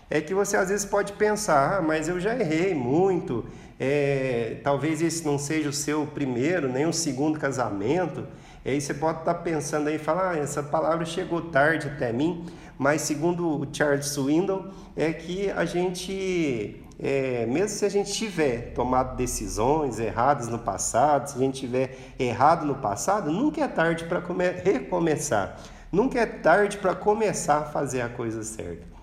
é 0.10 0.22
que 0.22 0.34
você 0.34 0.56
às 0.56 0.70
vezes 0.70 0.86
pode 0.86 1.12
pensar, 1.12 1.80
ah, 1.80 1.82
mas 1.82 2.08
eu 2.08 2.22
já 2.22 2.34
errei 2.34 2.74
muito, 2.74 3.46
é, 3.78 4.62
talvez 4.64 5.02
esse 5.02 5.26
não 5.26 5.38
seja 5.38 5.68
o 5.68 5.74
seu 5.74 6.08
primeiro, 6.08 6.72
nem 6.72 6.86
o 6.86 6.94
segundo 6.94 7.38
casamento. 7.38 8.26
E 8.64 8.70
aí 8.70 8.80
você 8.80 8.94
pode 8.94 9.20
estar 9.20 9.34
pensando 9.36 9.90
aí 9.90 9.96
e 9.96 10.00
falar, 10.00 10.32
ah, 10.32 10.38
essa 10.38 10.64
palavra 10.64 11.06
chegou 11.06 11.42
tarde 11.42 11.88
até 11.88 12.14
mim, 12.14 12.46
mas 12.78 13.02
segundo 13.02 13.46
o 13.46 13.68
Charles 13.74 14.06
Swindoll, 14.06 14.70
é 14.96 15.12
que 15.12 15.52
a 15.52 15.66
gente 15.66 16.82
é, 17.02 17.46
mesmo 17.46 17.70
se 17.70 17.86
a 17.86 17.90
gente 17.90 18.12
tiver 18.12 18.74
tomado 18.74 19.16
decisões 19.16 20.00
erradas 20.00 20.50
no 20.50 20.60
passado, 20.60 21.30
se 21.30 21.38
a 21.38 21.40
gente 21.40 21.62
tiver 21.62 21.98
errado 22.20 22.66
no 22.66 22.76
passado, 22.76 23.32
nunca 23.32 23.62
é 23.62 23.68
tarde 23.70 24.04
para 24.04 24.22
recomeçar. 24.64 25.58
Nunca 25.92 26.20
é 26.20 26.26
tarde 26.26 26.78
para 26.78 26.94
começar 26.94 27.60
a 27.60 27.66
fazer 27.66 28.02
a 28.02 28.10
coisa 28.10 28.44
certa. 28.44 29.00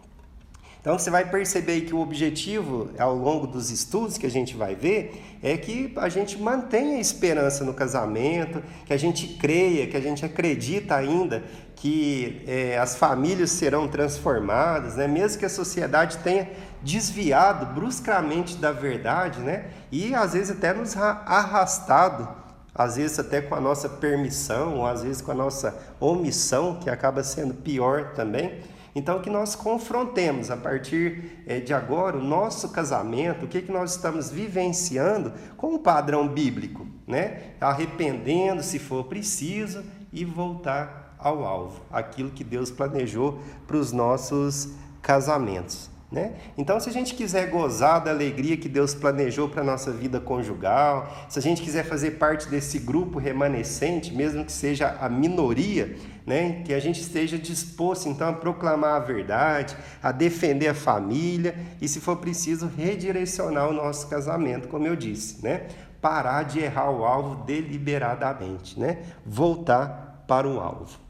Então 0.87 0.97
você 0.97 1.11
vai 1.11 1.29
perceber 1.29 1.81
que 1.81 1.93
o 1.93 1.99
objetivo 1.99 2.91
ao 2.97 3.13
longo 3.13 3.45
dos 3.45 3.73
estudos 3.73 4.17
que 4.17 4.25
a 4.25 4.31
gente 4.31 4.57
vai 4.57 4.77
ver 4.77 5.39
é 5.43 5.57
que 5.57 5.93
a 5.97 6.09
gente 6.09 6.41
mantenha 6.41 6.99
a 6.99 7.01
esperança 7.01 7.65
no 7.65 7.75
casamento, 7.75 8.63
que 8.85 8.93
a 8.93 8.97
gente 8.97 9.27
creia, 9.35 9.89
que 9.89 9.97
a 9.97 10.01
gente 10.01 10.25
acredita 10.25 10.95
ainda 10.95 11.43
que 11.75 12.43
é, 12.47 12.79
as 12.79 12.95
famílias 12.97 13.51
serão 13.51 13.89
transformadas, 13.89 14.95
né? 14.97 15.09
mesmo 15.09 15.41
que 15.41 15.45
a 15.45 15.49
sociedade 15.49 16.19
tenha 16.19 16.49
desviado 16.87 17.75
bruscamente 17.75 18.57
da 18.57 18.71
verdade, 18.71 19.41
né? 19.41 19.71
e 19.91 20.15
às 20.15 20.35
vezes 20.35 20.57
até 20.57 20.73
nos 20.73 20.97
arrastado, 20.97 22.29
às 22.73 22.95
vezes 22.95 23.19
até 23.19 23.41
com 23.41 23.57
a 23.57 23.61
nossa 23.61 23.89
permissão, 23.89 24.77
ou 24.77 24.87
às 24.87 25.03
vezes 25.03 25.21
com 25.21 25.33
a 25.33 25.35
nossa 25.35 25.77
omissão, 25.99 26.79
que 26.79 26.89
acaba 26.89 27.25
sendo 27.25 27.55
pior 27.55 28.13
também. 28.15 28.61
Então, 28.95 29.21
que 29.21 29.29
nós 29.29 29.55
confrontemos 29.55 30.51
a 30.51 30.57
partir 30.57 31.43
é, 31.47 31.61
de 31.61 31.75
agora 31.75 32.17
o 32.17 32.23
nosso 32.23 32.71
casamento, 32.71 33.45
o 33.45 33.49
que, 33.49 33.61
que 33.61 33.73
nós 33.73 33.97
estamos 33.97 34.31
vivenciando 34.31 35.33
com 35.57 35.75
o 35.75 35.79
padrão 35.79 36.27
bíblico, 36.27 36.87
né? 37.07 37.51
Arrependendo 37.61 38.63
se 38.63 38.79
for 38.79 39.05
preciso 39.05 39.85
e 40.13 40.25
voltar 40.25 41.15
ao 41.19 41.45
alvo, 41.45 41.83
aquilo 41.91 42.31
que 42.31 42.45
Deus 42.45 42.71
planejou 42.71 43.39
para 43.67 43.77
os 43.77 43.93
nossos 43.93 44.71
casamentos. 45.03 45.91
Né? 46.11 46.35
Então, 46.57 46.79
se 46.79 46.89
a 46.89 46.93
gente 46.93 47.17
quiser 47.17 47.51
gozar 47.51 48.03
da 48.03 48.13
alegria 48.13 48.57
que 48.57 48.69
Deus 48.69 48.95
planejou 48.95 49.49
para 49.49 49.63
a 49.63 49.65
nossa 49.65 49.91
vida 49.91 50.21
conjugal, 50.21 51.27
se 51.29 51.37
a 51.37 51.43
gente 51.43 51.61
quiser 51.63 51.85
fazer 51.85 52.13
parte 52.13 52.49
desse 52.49 52.79
grupo 52.79 53.19
remanescente, 53.19 54.15
mesmo 54.15 54.45
que 54.45 54.53
seja 54.53 54.97
a 55.01 55.09
minoria, 55.09 55.97
né? 56.25 56.63
que 56.65 56.73
a 56.73 56.79
gente 56.79 57.01
esteja 57.01 57.37
disposto 57.37 58.09
então 58.09 58.29
a 58.29 58.33
proclamar 58.33 58.95
a 58.95 59.01
verdade, 59.01 59.77
a 60.01 60.13
defender 60.13 60.69
a 60.69 60.75
família 60.75 61.57
e, 61.81 61.89
se 61.89 62.01
for 62.01 62.17
preciso, 62.19 62.71
redirecionar 62.77 63.69
o 63.69 63.73
nosso 63.73 64.07
casamento, 64.09 64.69
como 64.69 64.87
eu 64.87 64.95
disse, 64.95 65.43
né? 65.43 65.67
parar 66.01 66.45
de 66.45 66.61
errar 66.61 66.91
o 66.91 67.05
alvo 67.05 67.45
deliberadamente, 67.45 68.79
né? 68.79 69.03
voltar 69.25 70.25
para 70.29 70.47
o 70.47 70.61
alvo. 70.61 71.06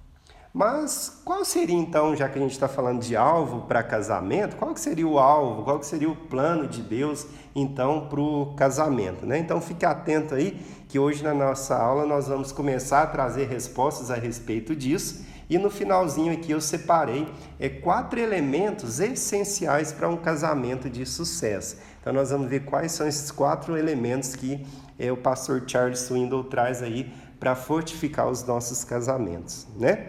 Mas 0.56 1.20
qual 1.22 1.44
seria 1.44 1.76
então, 1.76 2.16
já 2.16 2.30
que 2.30 2.38
a 2.38 2.40
gente 2.40 2.52
está 2.52 2.66
falando 2.66 3.02
de 3.02 3.14
alvo 3.14 3.66
para 3.66 3.82
casamento, 3.82 4.56
qual 4.56 4.72
que 4.72 4.80
seria 4.80 5.06
o 5.06 5.18
alvo, 5.18 5.64
qual 5.64 5.78
que 5.78 5.84
seria 5.84 6.08
o 6.08 6.16
plano 6.16 6.66
de 6.66 6.80
Deus 6.80 7.26
então 7.54 8.08
para 8.08 8.18
o 8.18 8.54
casamento? 8.56 9.26
Né? 9.26 9.38
Então 9.38 9.60
fique 9.60 9.84
atento 9.84 10.34
aí 10.34 10.58
que 10.88 10.98
hoje 10.98 11.22
na 11.22 11.34
nossa 11.34 11.76
aula 11.76 12.06
nós 12.06 12.26
vamos 12.26 12.52
começar 12.52 13.02
a 13.02 13.06
trazer 13.06 13.48
respostas 13.48 14.10
a 14.10 14.14
respeito 14.14 14.75
disso 14.75 15.26
e 15.50 15.58
no 15.58 15.68
finalzinho 15.68 16.32
aqui 16.32 16.52
eu 16.52 16.60
separei 16.62 17.28
é, 17.60 17.68
quatro 17.68 18.18
elementos 18.18 18.98
essenciais 18.98 19.92
para 19.92 20.08
um 20.08 20.16
casamento 20.16 20.88
de 20.88 21.04
sucesso. 21.04 21.76
Então 22.00 22.14
nós 22.14 22.30
vamos 22.30 22.48
ver 22.48 22.64
quais 22.64 22.92
são 22.92 23.06
esses 23.06 23.30
quatro 23.30 23.76
elementos 23.76 24.34
que 24.34 24.66
é, 24.98 25.12
o 25.12 25.18
pastor 25.18 25.64
Charles 25.66 25.98
Swindoll 25.98 26.44
traz 26.44 26.82
aí 26.82 27.12
para 27.38 27.54
fortificar 27.54 28.26
os 28.26 28.42
nossos 28.42 28.84
casamentos, 28.84 29.66
né? 29.78 30.08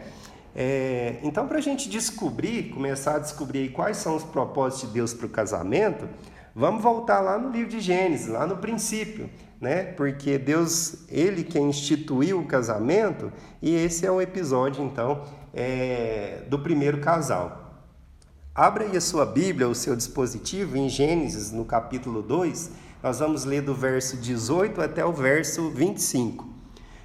É, 0.60 1.20
então, 1.22 1.48
para 1.48 1.60
a 1.60 1.62
gente 1.62 1.88
descobrir, 1.88 2.72
começar 2.72 3.18
a 3.18 3.20
descobrir 3.20 3.70
quais 3.70 3.98
são 3.98 4.16
os 4.16 4.24
propósitos 4.24 4.88
de 4.88 4.96
Deus 4.96 5.14
para 5.14 5.28
o 5.28 5.30
casamento, 5.30 6.10
vamos 6.56 6.82
voltar 6.82 7.20
lá 7.20 7.38
no 7.38 7.52
livro 7.52 7.70
de 7.70 7.80
Gênesis, 7.80 8.28
lá 8.28 8.48
no 8.48 8.58
princípio, 8.58 9.30
né? 9.62 9.84
Porque 9.84 10.40
Deus, 10.40 11.06
Ele 11.10 11.44
que 11.44 11.60
instituiu 11.60 12.40
o 12.40 12.48
casamento, 12.48 13.32
e 13.62 13.76
esse 13.76 14.04
é 14.04 14.12
o 14.12 14.20
episódio, 14.20 14.84
então, 14.84 15.26
é, 15.54 16.42
do 16.50 16.58
primeiro 16.58 17.02
casal. 17.02 17.84
Abra 18.56 18.86
aí 18.86 18.98
a 18.98 19.02
sua 19.02 19.28
Bíblia, 19.28 19.70
o 19.70 19.76
seu 19.76 19.96
dispositivo, 19.96 20.76
em 20.76 20.90
Gênesis, 20.90 21.52
no 21.52 21.66
capítulo 21.66 22.24
2, 22.24 22.72
nós 23.04 23.20
vamos 23.20 23.46
ler 23.46 23.62
do 23.62 23.76
verso 23.76 24.18
18 24.18 24.82
até 24.82 25.06
o 25.06 25.14
verso 25.14 25.70
25. 25.70 26.50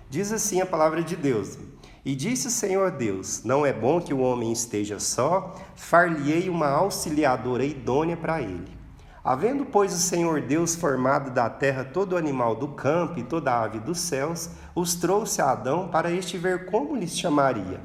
Diz 0.09 0.33
assim 0.33 0.63
a 0.63 0.67
palavra 0.67 1.03
de 1.03 1.17
Deus. 1.17 1.59
E 2.05 2.17
disse 2.17 2.49
o 2.49 2.51
Senhor 2.51 2.91
Deus: 2.91 3.45
Não 3.45 3.65
é 3.65 3.73
bom 3.73 4.01
que 4.01 4.13
o 4.13 4.21
homem 4.21 4.51
esteja 4.51 4.99
só, 4.99 5.55
far-lhe-ei 5.77 6.49
uma 6.49 6.69
auxiliadora 6.69 7.65
idônea 7.65 8.17
para 8.17 8.43
ele. 8.43 8.77
Havendo, 9.23 9.65
pois, 9.65 9.95
o 9.95 9.99
Senhor 9.99 10.41
Deus 10.41 10.75
formado 10.75 11.31
da 11.31 11.49
terra 11.49 11.85
todo 11.85 12.17
animal 12.17 12.57
do 12.57 12.67
campo 12.67 13.21
e 13.21 13.23
toda 13.23 13.57
ave 13.57 13.79
dos 13.79 14.01
céus, 14.01 14.51
os 14.75 14.97
trouxe 14.97 15.41
a 15.41 15.53
Adão 15.53 15.87
para 15.87 16.11
este 16.11 16.37
ver 16.37 16.67
como 16.67 16.97
lhes 16.97 17.17
chamaria. 17.17 17.81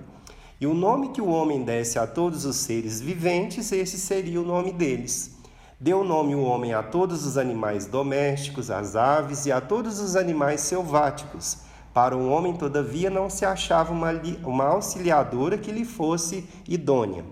E 0.59 0.65
o 0.65 0.73
nome 0.73 1.09
que 1.09 1.21
o 1.21 1.27
homem 1.27 1.63
desse 1.63 1.99
a 1.99 2.07
todos 2.07 2.43
os 2.43 2.55
seres 2.55 2.99
viventes, 2.99 3.71
esse 3.71 3.99
seria 3.99 4.41
o 4.41 4.45
nome 4.45 4.73
deles. 4.73 5.37
Deu 5.79 6.03
nome 6.03 6.33
o 6.33 6.41
homem 6.41 6.73
a 6.73 6.81
todos 6.81 7.23
os 7.23 7.37
animais 7.37 7.85
domésticos, 7.85 8.71
às 8.71 8.95
aves 8.95 9.45
e 9.45 9.51
a 9.51 9.61
todos 9.61 9.99
os 9.99 10.15
animais 10.15 10.61
selváticos 10.61 11.66
para 11.97 12.15
o 12.15 12.29
homem, 12.29 12.53
todavia, 12.53 13.09
não 13.09 13.27
se 13.27 13.43
achava 13.43 13.91
uma, 13.91 14.11
uma 14.43 14.65
auxiliadora 14.65 15.57
que 15.57 15.71
lhe 15.71 15.83
fosse 15.83 16.47
idônea. 16.67 17.25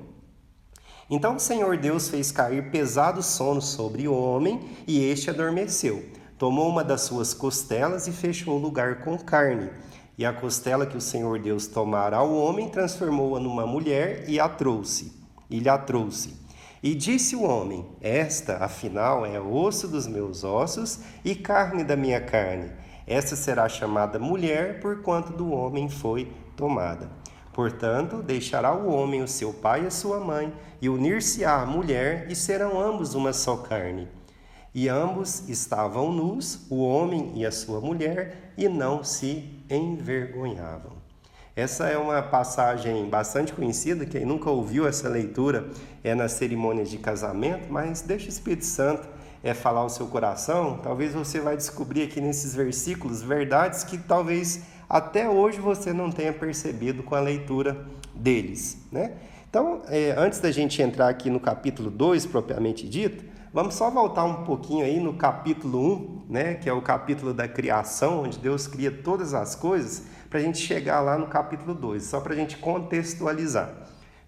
Então 1.08 1.36
o 1.36 1.40
Senhor 1.40 1.78
Deus 1.78 2.10
fez 2.10 2.32
cair 2.32 2.72
pesado 2.72 3.22
sono 3.22 3.62
sobre 3.62 4.08
o 4.08 4.16
homem 4.16 4.60
e 4.88 5.04
este 5.06 5.30
adormeceu. 5.30 6.04
Tomou 6.40 6.68
uma 6.68 6.84
das 6.84 7.02
suas 7.02 7.32
costelas 7.32 8.08
e 8.08 8.12
fechou 8.12 8.56
o 8.56 8.60
lugar 8.60 9.02
com 9.02 9.16
carne. 9.20 9.70
E 10.18 10.26
a 10.26 10.34
costela 10.34 10.88
que 10.88 10.98
o 10.98 11.02
Senhor 11.02 11.38
Deus 11.38 11.68
tomara 11.68 12.18
ao 12.18 12.34
homem 12.34 12.68
transformou-a 12.68 13.40
numa 13.40 13.68
mulher 13.68 14.28
e 14.28 14.40
a 14.40 14.50
trouxe. 14.50 15.14
E 15.48 15.60
lhe 15.60 15.70
a 15.70 15.78
trouxe. 15.78 16.34
E 16.82 16.96
disse 16.96 17.36
o 17.36 17.44
homem: 17.44 17.86
Esta, 18.02 18.58
afinal, 18.66 19.28
é 19.28 19.40
osso 19.40 19.88
dos 19.88 20.08
meus 20.08 20.44
ossos 20.44 21.02
e 21.24 21.36
carne 21.36 21.84
da 21.84 21.96
minha 21.96 22.20
carne. 22.20 22.72
Esta 23.08 23.36
será 23.36 23.70
chamada 23.70 24.18
mulher, 24.18 24.80
porquanto 24.80 25.32
do 25.32 25.52
homem 25.52 25.90
foi 25.90 26.32
tomada. 26.56 27.10
Portanto, 27.54 28.22
deixará 28.22 28.74
o 28.76 28.92
homem 28.92 29.22
o 29.22 29.28
seu 29.28 29.54
pai 29.54 29.84
e 29.84 29.88
a 29.88 29.92
sua 29.92 30.20
mãe, 30.20 30.54
e 30.82 30.90
unir-se-á 30.90 31.62
à 31.62 31.66
mulher, 31.66 32.30
e 32.30 32.36
serão 32.36 32.82
ambos 32.82 33.14
uma 33.14 33.32
só 33.32 33.58
carne. 33.58 34.08
E 34.74 34.90
ambos 34.90 35.48
estavam 35.48 36.12
nus, 36.12 36.66
o 36.70 36.84
homem 36.84 37.32
e 37.36 37.46
a 37.46 37.52
sua 37.52 37.80
mulher, 37.80 38.54
e 38.58 38.68
não 38.68 39.04
se 39.04 39.50
envergonhavam. 39.70 40.94
Essa 41.56 41.88
é 41.88 41.98
uma 41.98 42.22
passagem 42.22 43.08
bastante 43.08 43.54
conhecida, 43.54 44.06
quem 44.06 44.26
nunca 44.26 44.50
ouviu 44.50 44.86
essa 44.86 45.08
leitura 45.08 45.70
é 46.04 46.14
na 46.14 46.28
cerimônia 46.28 46.84
de 46.84 46.98
casamento, 46.98 47.72
mas 47.72 48.02
deixa 48.02 48.26
o 48.26 48.30
Espírito 48.30 48.66
Santo 48.66 49.08
é 49.46 49.54
falar 49.54 49.86
o 49.86 49.90
seu 49.90 50.08
coração, 50.08 50.80
talvez 50.82 51.14
você 51.14 51.40
vai 51.40 51.56
descobrir 51.56 52.02
aqui 52.02 52.20
nesses 52.20 52.56
versículos 52.56 53.22
verdades 53.22 53.84
que 53.84 53.96
talvez 53.96 54.64
até 54.90 55.30
hoje 55.30 55.60
você 55.60 55.94
não 55.94 56.12
tenha 56.12 56.34
percebido 56.34 57.04
com 57.04 57.14
a 57.14 57.20
leitura 57.20 57.86
deles, 58.16 58.80
né? 58.92 59.12
Então, 59.48 59.84
é, 59.88 60.16
antes 60.18 60.40
da 60.40 60.50
gente 60.52 60.82
entrar 60.82 61.10
aqui 61.10 61.30
no 61.30 61.40
capítulo 61.40 61.92
2, 61.92 62.26
propriamente 62.26 62.90
dito, 62.90 63.24
vamos 63.54 63.76
só 63.76 63.92
voltar 63.92 64.24
um 64.24 64.44
pouquinho 64.46 64.84
aí 64.84 65.00
no 65.00 65.14
capítulo 65.14 65.80
1, 65.80 65.84
um, 65.84 66.22
né, 66.28 66.56
que 66.56 66.68
é 66.68 66.74
o 66.74 66.82
capítulo 66.82 67.32
da 67.32 67.48
criação, 67.48 68.24
onde 68.24 68.40
Deus 68.40 68.66
cria 68.66 68.90
todas 68.90 69.36
as 69.36 69.54
coisas, 69.54 70.08
para 70.28 70.40
a 70.40 70.42
gente 70.42 70.58
chegar 70.58 71.02
lá 71.02 71.20
no 71.20 71.28
capítulo 71.28 71.76
2, 71.76 72.04
só 72.04 72.20
para 72.20 72.34
a 72.34 72.36
gente 72.36 72.58
contextualizar. 72.58 73.70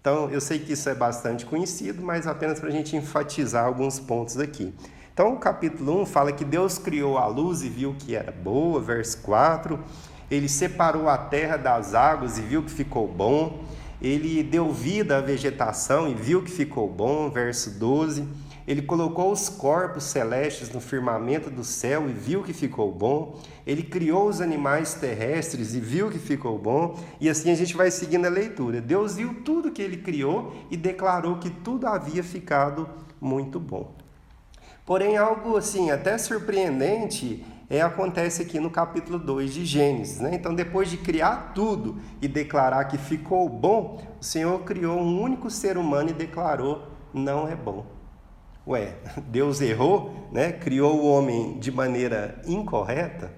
Então, 0.00 0.30
eu 0.30 0.40
sei 0.40 0.60
que 0.60 0.74
isso 0.74 0.88
é 0.88 0.94
bastante 0.94 1.44
conhecido, 1.44 2.02
mas 2.02 2.28
apenas 2.28 2.60
para 2.60 2.68
a 2.68 2.72
gente 2.72 2.96
enfatizar 2.96 3.66
alguns 3.66 3.98
pontos 3.98 4.38
aqui. 4.38 4.72
Então, 5.18 5.32
o 5.32 5.36
capítulo 5.36 6.02
1 6.02 6.06
fala 6.06 6.30
que 6.30 6.44
Deus 6.44 6.78
criou 6.78 7.18
a 7.18 7.26
luz 7.26 7.64
e 7.64 7.68
viu 7.68 7.92
que 7.98 8.14
era 8.14 8.30
boa, 8.30 8.80
verso 8.80 9.20
4. 9.22 9.76
Ele 10.30 10.48
separou 10.48 11.08
a 11.08 11.18
terra 11.18 11.56
das 11.56 11.92
águas 11.92 12.38
e 12.38 12.42
viu 12.42 12.62
que 12.62 12.70
ficou 12.70 13.08
bom. 13.08 13.64
Ele 14.00 14.44
deu 14.44 14.72
vida 14.72 15.18
à 15.18 15.20
vegetação 15.20 16.08
e 16.08 16.14
viu 16.14 16.40
que 16.40 16.52
ficou 16.52 16.88
bom, 16.88 17.28
verso 17.30 17.80
12. 17.80 18.28
Ele 18.64 18.80
colocou 18.80 19.32
os 19.32 19.48
corpos 19.48 20.04
celestes 20.04 20.70
no 20.70 20.80
firmamento 20.80 21.50
do 21.50 21.64
céu 21.64 22.08
e 22.08 22.12
viu 22.12 22.44
que 22.44 22.52
ficou 22.52 22.92
bom. 22.92 23.40
Ele 23.66 23.82
criou 23.82 24.28
os 24.28 24.40
animais 24.40 24.94
terrestres 24.94 25.74
e 25.74 25.80
viu 25.80 26.10
que 26.10 26.18
ficou 26.20 26.56
bom. 26.60 26.96
E 27.20 27.28
assim 27.28 27.50
a 27.50 27.56
gente 27.56 27.76
vai 27.76 27.90
seguindo 27.90 28.26
a 28.26 28.30
leitura. 28.30 28.80
Deus 28.80 29.16
viu 29.16 29.42
tudo 29.44 29.72
que 29.72 29.82
ele 29.82 29.96
criou 29.96 30.54
e 30.70 30.76
declarou 30.76 31.38
que 31.38 31.50
tudo 31.50 31.88
havia 31.88 32.22
ficado 32.22 32.88
muito 33.20 33.58
bom. 33.58 34.06
Porém, 34.88 35.18
algo 35.18 35.54
assim, 35.58 35.90
até 35.90 36.16
surpreendente, 36.16 37.44
é, 37.68 37.82
acontece 37.82 38.40
aqui 38.40 38.58
no 38.58 38.70
capítulo 38.70 39.18
2 39.18 39.52
de 39.52 39.66
Gênesis. 39.66 40.18
Né? 40.18 40.30
Então, 40.32 40.54
depois 40.54 40.88
de 40.88 40.96
criar 40.96 41.52
tudo 41.54 42.00
e 42.22 42.26
declarar 42.26 42.86
que 42.86 42.96
ficou 42.96 43.46
bom, 43.50 44.00
o 44.18 44.24
Senhor 44.24 44.60
criou 44.60 44.98
um 44.98 45.20
único 45.20 45.50
ser 45.50 45.76
humano 45.76 46.08
e 46.08 46.14
declarou: 46.14 46.88
não 47.12 47.46
é 47.46 47.54
bom. 47.54 47.84
Ué, 48.66 48.94
Deus 49.28 49.60
errou, 49.60 50.26
né? 50.32 50.52
criou 50.52 50.98
o 50.98 51.06
homem 51.06 51.58
de 51.58 51.70
maneira 51.70 52.40
incorreta? 52.46 53.30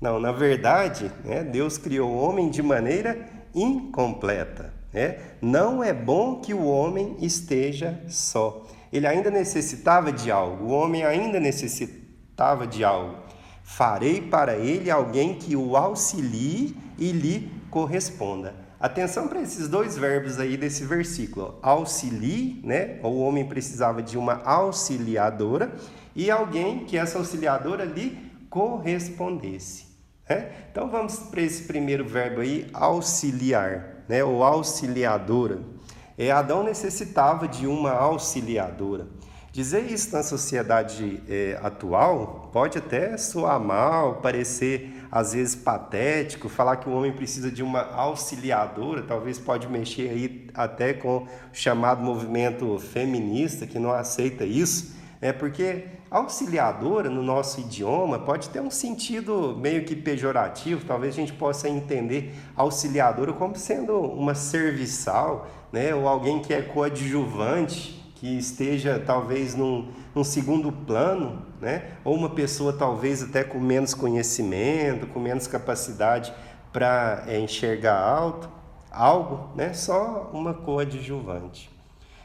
Não, 0.00 0.18
na 0.18 0.32
verdade, 0.32 1.08
né, 1.24 1.44
Deus 1.44 1.78
criou 1.78 2.10
o 2.10 2.18
homem 2.18 2.50
de 2.50 2.64
maneira 2.64 3.28
incompleta. 3.54 4.74
Né? 4.92 5.20
Não 5.40 5.84
é 5.84 5.92
bom 5.92 6.40
que 6.40 6.52
o 6.52 6.66
homem 6.66 7.16
esteja 7.20 8.02
só. 8.08 8.63
Ele 8.94 9.08
ainda 9.08 9.28
necessitava 9.28 10.12
de 10.12 10.30
algo, 10.30 10.66
o 10.66 10.70
homem 10.70 11.04
ainda 11.04 11.40
necessitava 11.40 12.64
de 12.64 12.84
algo. 12.84 13.18
Farei 13.64 14.20
para 14.20 14.56
ele 14.56 14.88
alguém 14.88 15.34
que 15.34 15.56
o 15.56 15.76
auxilie 15.76 16.76
e 16.96 17.10
lhe 17.10 17.50
corresponda. 17.70 18.54
Atenção 18.78 19.26
para 19.26 19.42
esses 19.42 19.66
dois 19.66 19.98
verbos 19.98 20.38
aí 20.38 20.56
desse 20.56 20.84
versículo. 20.84 21.58
Auxilie, 21.60 22.60
né? 22.62 23.00
O 23.02 23.18
homem 23.18 23.44
precisava 23.44 24.00
de 24.00 24.16
uma 24.16 24.40
auxiliadora 24.44 25.74
e 26.14 26.30
alguém 26.30 26.84
que 26.84 26.96
essa 26.96 27.18
auxiliadora 27.18 27.84
lhe 27.84 28.16
correspondesse. 28.48 29.86
Né? 30.30 30.52
Então 30.70 30.88
vamos 30.88 31.16
para 31.18 31.42
esse 31.42 31.64
primeiro 31.64 32.06
verbo 32.06 32.42
aí, 32.42 32.68
auxiliar, 32.72 34.04
né? 34.08 34.22
Ou 34.22 34.44
auxiliadora. 34.44 35.73
É, 36.16 36.30
Adão 36.30 36.62
necessitava 36.62 37.48
de 37.48 37.66
uma 37.66 37.90
auxiliadora. 37.90 39.06
Dizer 39.54 39.90
isso 39.90 40.12
na 40.12 40.22
sociedade 40.22 41.22
é, 41.28 41.58
atual 41.62 42.50
pode 42.52 42.76
até 42.76 43.16
soar 43.16 43.60
mal, 43.60 44.16
parecer 44.16 45.06
às 45.12 45.32
vezes 45.32 45.54
patético, 45.54 46.48
falar 46.48 46.76
que 46.78 46.88
o 46.88 46.92
homem 46.92 47.12
precisa 47.12 47.52
de 47.52 47.62
uma 47.62 47.82
auxiliadora, 47.92 49.02
talvez 49.02 49.38
pode 49.38 49.68
mexer 49.68 50.10
aí 50.10 50.48
até 50.52 50.92
com 50.92 51.18
o 51.18 51.28
chamado 51.52 52.02
movimento 52.02 52.76
feminista 52.80 53.64
que 53.64 53.78
não 53.78 53.92
aceita 53.92 54.44
isso, 54.44 54.96
é 55.20 55.32
porque 55.32 55.84
auxiliadora 56.14 57.10
no 57.10 57.24
nosso 57.24 57.60
idioma 57.60 58.20
pode 58.20 58.48
ter 58.48 58.60
um 58.60 58.70
sentido 58.70 59.56
meio 59.58 59.84
que 59.84 59.96
pejorativo, 59.96 60.84
talvez 60.84 61.14
a 61.14 61.16
gente 61.16 61.32
possa 61.32 61.68
entender 61.68 62.32
auxiliadora 62.54 63.32
como 63.32 63.56
sendo 63.56 63.98
uma 63.98 64.32
serviçal, 64.32 65.48
né, 65.72 65.92
ou 65.92 66.06
alguém 66.06 66.40
que 66.40 66.54
é 66.54 66.62
coadjuvante 66.62 68.00
que 68.14 68.38
esteja 68.38 69.02
talvez 69.04 69.56
num, 69.56 69.90
num 70.14 70.22
segundo 70.22 70.70
plano, 70.70 71.42
né? 71.60 71.90
ou 72.04 72.14
uma 72.14 72.30
pessoa 72.30 72.72
talvez 72.72 73.22
até 73.22 73.42
com 73.42 73.58
menos 73.58 73.92
conhecimento, 73.92 75.06
com 75.08 75.18
menos 75.18 75.46
capacidade 75.46 76.32
para 76.72 77.24
é, 77.26 77.38
enxergar 77.38 77.98
alto, 78.00 78.48
algo, 78.90 79.50
né? 79.54 79.74
só 79.74 80.30
uma 80.32 80.54
coadjuvante. 80.54 81.68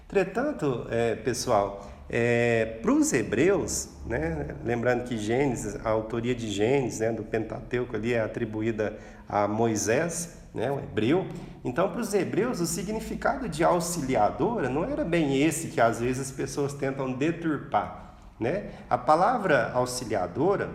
Entretanto, 0.08 0.88
é, 0.90 1.16
pessoal, 1.16 1.86
é, 2.10 2.80
para 2.82 2.92
os 2.92 3.14
hebreus, 3.14 3.90
né, 4.06 4.56
lembrando 4.66 5.04
que 5.04 5.18
Gênesis, 5.18 5.76
a 5.86 5.90
autoria 5.90 6.34
de 6.34 6.50
Gênesis, 6.50 7.00
né, 7.00 7.12
do 7.12 7.24
Pentateuco 7.24 7.96
ali 7.96 8.14
é 8.14 8.22
atribuída 8.22 8.98
a 9.28 9.48
Moisés, 9.48 10.38
né, 10.54 10.72
o 10.72 10.80
hebreu. 10.80 11.28
Então, 11.64 11.92
para 11.92 12.02
os 12.02 12.14
hebreus, 12.14 12.60
o 12.60 12.66
significado 12.66 13.48
de 13.48 13.64
auxiliadora 13.64 14.70
não 14.70 14.84
era 14.84 15.06
bem 15.06 15.40
esse 15.42 15.68
que 15.68 15.80
às 15.80 16.00
vezes 16.00 16.30
as 16.30 16.32
pessoas 16.32 16.74
tentam 16.74 17.14
deturpar. 17.14 18.16
Né? 18.40 18.72
A 18.90 18.98
palavra 18.98 19.72
auxiliadora, 19.74 20.70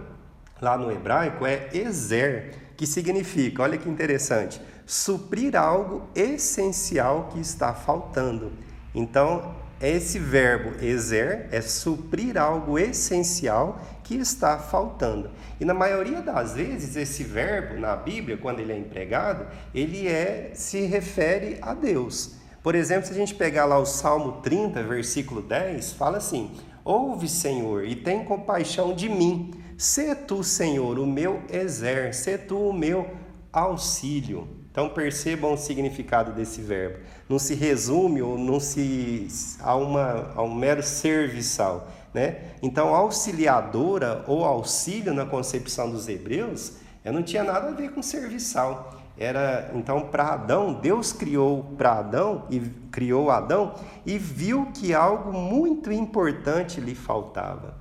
lá 0.60 0.78
no 0.78 0.92
hebraico, 0.92 1.44
é 1.44 1.68
ezer, 1.72 2.74
que 2.76 2.86
significa, 2.86 3.62
olha 3.62 3.78
que 3.78 3.88
interessante, 3.88 4.60
suprir 4.86 5.56
algo 5.56 6.02
essencial 6.14 7.30
que 7.32 7.40
está 7.40 7.72
faltando. 7.72 8.52
Então, 8.94 9.63
esse 9.88 10.18
verbo 10.18 10.84
exer 10.84 11.48
é 11.50 11.60
suprir 11.60 12.36
algo 12.36 12.78
essencial 12.78 13.80
que 14.02 14.14
está 14.14 14.58
faltando. 14.58 15.30
E 15.60 15.64
na 15.64 15.74
maioria 15.74 16.20
das 16.20 16.54
vezes 16.54 16.96
esse 16.96 17.24
verbo 17.24 17.80
na 17.80 17.96
Bíblia, 17.96 18.36
quando 18.36 18.60
ele 18.60 18.72
é 18.72 18.78
empregado, 18.78 19.46
ele 19.74 20.06
é 20.06 20.52
se 20.54 20.86
refere 20.86 21.58
a 21.60 21.74
Deus. 21.74 22.36
Por 22.62 22.74
exemplo, 22.74 23.06
se 23.06 23.12
a 23.12 23.16
gente 23.16 23.34
pegar 23.34 23.66
lá 23.66 23.78
o 23.78 23.84
Salmo 23.84 24.40
30, 24.42 24.82
versículo 24.82 25.42
10, 25.42 25.92
fala 25.92 26.18
assim: 26.18 26.50
Ouve, 26.84 27.28
Senhor, 27.28 27.84
e 27.84 27.94
tem 27.94 28.24
compaixão 28.24 28.94
de 28.94 29.08
mim. 29.08 29.52
Sê 29.76 30.14
tu, 30.14 30.44
Senhor, 30.44 30.98
o 30.98 31.06
meu 31.06 31.42
exer, 31.50 32.14
sê 32.14 32.38
tu 32.38 32.70
o 32.70 32.72
meu 32.72 33.10
auxílio. 33.52 34.63
Então 34.75 34.88
percebam 34.88 35.52
o 35.52 35.57
significado 35.57 36.33
desse 36.33 36.61
verbo. 36.61 36.99
Não 37.28 37.38
se 37.38 37.54
resume 37.54 38.21
ou 38.21 38.37
não 38.37 38.59
se 38.59 39.28
a, 39.61 39.76
uma, 39.76 40.33
a 40.35 40.43
um 40.43 40.52
mero 40.52 40.83
serviçal. 40.83 41.87
Né? 42.12 42.38
Então, 42.60 42.93
auxiliadora 42.93 44.25
ou 44.26 44.45
auxílio 44.45 45.15
na 45.15 45.25
concepção 45.25 45.93
dos 45.93 46.08
hebreus 46.08 46.73
não 47.04 47.23
tinha 47.23 47.45
nada 47.45 47.69
a 47.69 47.71
ver 47.71 47.93
com 47.93 48.02
serviçal. 48.02 48.99
Era 49.17 49.71
então 49.75 50.08
para 50.08 50.32
Adão, 50.32 50.75
Deus 50.75 51.13
criou 51.13 51.63
para 51.78 52.00
Adão 52.00 52.45
e 52.50 52.58
criou 52.91 53.30
Adão 53.30 53.75
e 54.04 54.19
viu 54.19 54.73
que 54.75 54.93
algo 54.93 55.32
muito 55.32 55.93
importante 55.93 56.80
lhe 56.80 56.97
faltava. 56.97 57.76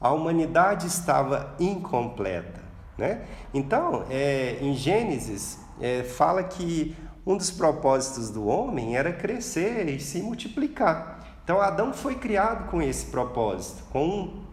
A 0.00 0.10
humanidade 0.10 0.88
estava 0.88 1.54
incompleta, 1.60 2.60
né? 2.98 3.24
Então, 3.52 4.04
é, 4.10 4.58
em 4.60 4.74
Gênesis 4.74 5.63
é, 5.80 6.02
fala 6.02 6.42
que 6.42 6.96
um 7.26 7.36
dos 7.36 7.50
propósitos 7.50 8.30
do 8.30 8.46
homem 8.46 8.96
era 8.96 9.12
crescer 9.12 9.88
e 9.88 9.98
se 9.98 10.20
multiplicar. 10.22 11.38
Então 11.42 11.60
Adão 11.60 11.92
foi 11.92 12.14
criado 12.14 12.70
com 12.70 12.80
esse 12.80 13.06
propósito, 13.06 13.84
com 13.90 14.44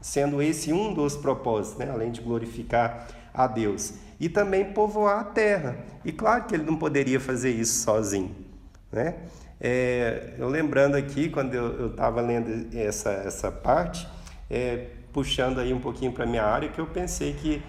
sendo 0.00 0.40
esse 0.40 0.72
um 0.72 0.94
dos 0.94 1.16
propósitos, 1.16 1.78
né? 1.78 1.90
além 1.90 2.10
de 2.10 2.20
glorificar 2.20 3.08
a 3.34 3.46
Deus, 3.46 3.94
e 4.18 4.28
também 4.28 4.72
povoar 4.72 5.20
a 5.20 5.24
terra. 5.24 5.78
E 6.04 6.12
claro 6.12 6.44
que 6.44 6.54
ele 6.54 6.64
não 6.64 6.76
poderia 6.76 7.20
fazer 7.20 7.50
isso 7.50 7.82
sozinho, 7.82 8.34
né? 8.90 9.16
É, 9.60 10.34
eu 10.38 10.48
lembrando 10.48 10.96
aqui 10.96 11.28
quando 11.28 11.52
eu 11.52 11.88
estava 11.88 12.20
lendo 12.20 12.68
essa 12.76 13.10
essa 13.10 13.50
parte, 13.50 14.08
é, 14.48 14.86
puxando 15.12 15.58
aí 15.58 15.72
um 15.74 15.80
pouquinho 15.80 16.12
para 16.12 16.24
minha 16.24 16.44
área, 16.44 16.68
que 16.68 16.80
eu 16.80 16.86
pensei 16.86 17.32
que 17.32 17.62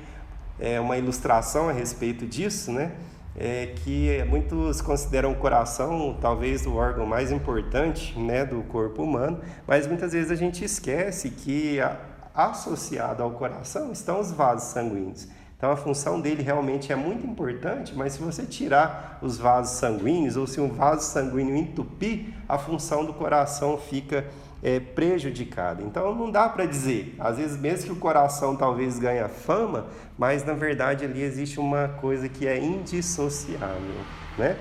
é, 0.60 0.80
uma 0.80 0.98
ilustração 0.98 1.70
a 1.70 1.72
respeito 1.72 2.26
disso, 2.26 2.72
né? 2.72 2.92
É 3.38 3.74
que 3.84 4.24
muitos 4.28 4.82
consideram 4.82 5.32
o 5.32 5.36
coração 5.36 6.18
talvez 6.20 6.66
o 6.66 6.76
órgão 6.76 7.06
mais 7.06 7.32
importante 7.32 8.18
né, 8.20 8.44
do 8.44 8.64
corpo 8.64 9.04
humano, 9.04 9.40
mas 9.66 9.88
muitas 9.88 10.12
vezes 10.12 10.32
a 10.32 10.36
gente 10.36 10.66
esquece 10.66 11.30
que 11.30 11.80
a, 11.80 11.96
associado 12.34 13.24
ao 13.24 13.32
coração 13.32 13.92
estão 13.92 14.20
os 14.20 14.32
vasos 14.32 14.70
sanguíneos. 14.70 15.28
Então 15.60 15.72
a 15.72 15.76
função 15.76 16.22
dele 16.22 16.42
realmente 16.42 16.92
é 16.92 16.96
muito 16.96 17.28
importante, 17.28 17.94
mas 17.94 18.14
se 18.14 18.22
você 18.22 18.44
tirar 18.44 19.20
os 19.22 19.38
vasos 19.38 19.78
sanguíneos 19.78 20.38
ou 20.38 20.48
se 20.48 20.62
um 20.62 20.70
vaso 20.70 21.02
sanguíneo 21.02 21.56
entupir, 21.56 22.34
a 22.48 22.58
função 22.58 23.04
do 23.04 23.14
coração 23.14 23.78
fica 23.78 24.26
é, 24.62 24.80
prejudicada. 24.80 25.82
Então 25.84 26.14
não 26.14 26.30
dá 26.30 26.48
para 26.50 26.66
dizer, 26.66 27.16
às 27.20 27.38
vezes 27.38 27.58
mesmo 27.58 27.88
que 27.88 27.92
o 27.94 27.96
coração 27.96 28.56
talvez 28.56 29.00
ganhe 29.00 29.28
fama, 29.28 29.88
mas 30.18 30.44
na 30.44 30.54
verdade 30.54 31.06
ali 31.06 31.22
existe 31.22 31.60
uma 31.60 31.88
coisa 31.88 32.28
que 32.28 32.48
é 32.48 32.58
indissociável, 32.58 33.96
né? 34.38 34.58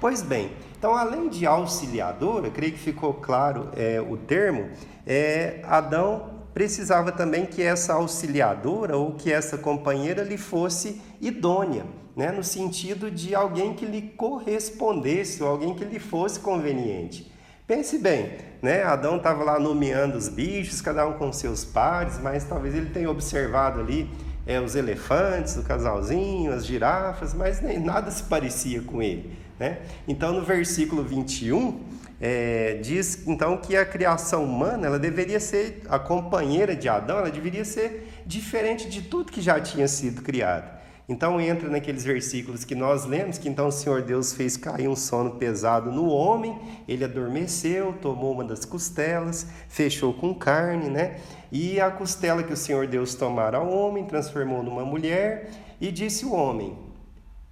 Pois 0.00 0.22
bem, 0.22 0.52
então 0.78 0.94
além 0.94 1.28
de 1.28 1.46
auxiliadora, 1.46 2.50
creio 2.50 2.72
que 2.72 2.78
ficou 2.78 3.14
claro 3.14 3.70
é, 3.76 4.00
o 4.00 4.16
termo, 4.16 4.68
é, 5.06 5.60
Adão 5.64 6.36
precisava 6.52 7.12
também 7.12 7.44
que 7.44 7.62
essa 7.62 7.92
auxiliadora 7.92 8.96
ou 8.96 9.12
que 9.12 9.30
essa 9.30 9.58
companheira 9.58 10.22
lhe 10.22 10.38
fosse 10.38 11.02
idônea, 11.20 11.84
né? 12.16 12.32
no 12.32 12.42
sentido 12.42 13.10
de 13.10 13.34
alguém 13.34 13.74
que 13.74 13.84
lhe 13.84 14.00
correspondesse, 14.00 15.42
ou 15.42 15.50
alguém 15.50 15.74
que 15.74 15.84
lhe 15.84 15.98
fosse 15.98 16.40
conveniente. 16.40 17.30
Pense 17.66 17.98
bem, 17.98 18.30
né? 18.62 18.84
Adão 18.84 19.16
estava 19.16 19.42
lá 19.42 19.58
nomeando 19.58 20.16
os 20.16 20.28
bichos, 20.28 20.80
cada 20.80 21.04
um 21.04 21.14
com 21.14 21.32
seus 21.32 21.64
pares, 21.64 22.16
mas 22.22 22.44
talvez 22.44 22.72
ele 22.76 22.90
tenha 22.90 23.10
observado 23.10 23.80
ali 23.80 24.08
é, 24.46 24.60
os 24.60 24.76
elefantes, 24.76 25.56
o 25.56 25.64
casalzinho, 25.64 26.52
as 26.52 26.64
girafas, 26.64 27.34
mas 27.34 27.60
nem 27.60 27.80
nada 27.80 28.08
se 28.12 28.22
parecia 28.22 28.80
com 28.82 29.02
ele. 29.02 29.36
Né? 29.58 29.78
Então, 30.06 30.32
no 30.32 30.42
versículo 30.42 31.02
21, 31.02 31.80
é, 32.20 32.78
diz 32.80 33.26
então 33.26 33.56
que 33.56 33.76
a 33.76 33.84
criação 33.84 34.44
humana 34.44 34.86
ela 34.86 34.98
deveria 34.98 35.40
ser 35.40 35.82
a 35.88 35.98
companheira 35.98 36.76
de 36.76 36.88
Adão, 36.88 37.18
ela 37.18 37.30
deveria 37.32 37.64
ser 37.64 38.12
diferente 38.24 38.88
de 38.88 39.02
tudo 39.02 39.32
que 39.32 39.40
já 39.40 39.58
tinha 39.58 39.88
sido 39.88 40.22
criado. 40.22 40.75
Então 41.08 41.40
entra 41.40 41.68
naqueles 41.68 42.02
versículos 42.02 42.64
que 42.64 42.74
nós 42.74 43.04
lemos 43.04 43.38
que 43.38 43.48
então 43.48 43.68
o 43.68 43.72
Senhor 43.72 44.02
Deus 44.02 44.32
fez 44.32 44.56
cair 44.56 44.88
um 44.88 44.96
sono 44.96 45.36
pesado 45.36 45.92
no 45.92 46.06
homem, 46.06 46.58
ele 46.88 47.04
adormeceu, 47.04 47.92
tomou 48.02 48.32
uma 48.32 48.42
das 48.42 48.64
costelas, 48.64 49.46
fechou 49.68 50.12
com 50.12 50.34
carne, 50.34 50.90
né? 50.90 51.20
E 51.52 51.80
a 51.80 51.92
costela 51.92 52.42
que 52.42 52.52
o 52.52 52.56
Senhor 52.56 52.88
Deus 52.88 53.14
tomara 53.14 53.58
ao 53.58 53.70
homem, 53.70 54.04
transformou 54.04 54.64
numa 54.64 54.84
mulher 54.84 55.50
e 55.80 55.92
disse 55.92 56.24
o 56.24 56.34
homem: 56.34 56.76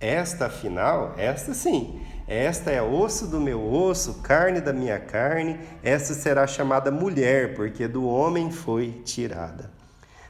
Esta 0.01 0.47
afinal, 0.47 1.15
esta 1.17 1.55
sim, 1.55 2.01
esta 2.27 2.73
é 2.73 2.83
osso 2.83 3.29
do 3.29 3.41
meu 3.41 3.73
osso, 3.73 4.15
carne 4.15 4.61
da 4.61 4.73
minha 4.73 4.99
carne, 4.99 5.61
esta 5.81 6.13
será 6.13 6.45
chamada 6.45 6.91
mulher, 6.91 7.55
porque 7.55 7.87
do 7.87 8.05
homem 8.05 8.51
foi 8.51 9.01
tirada. 9.05 9.84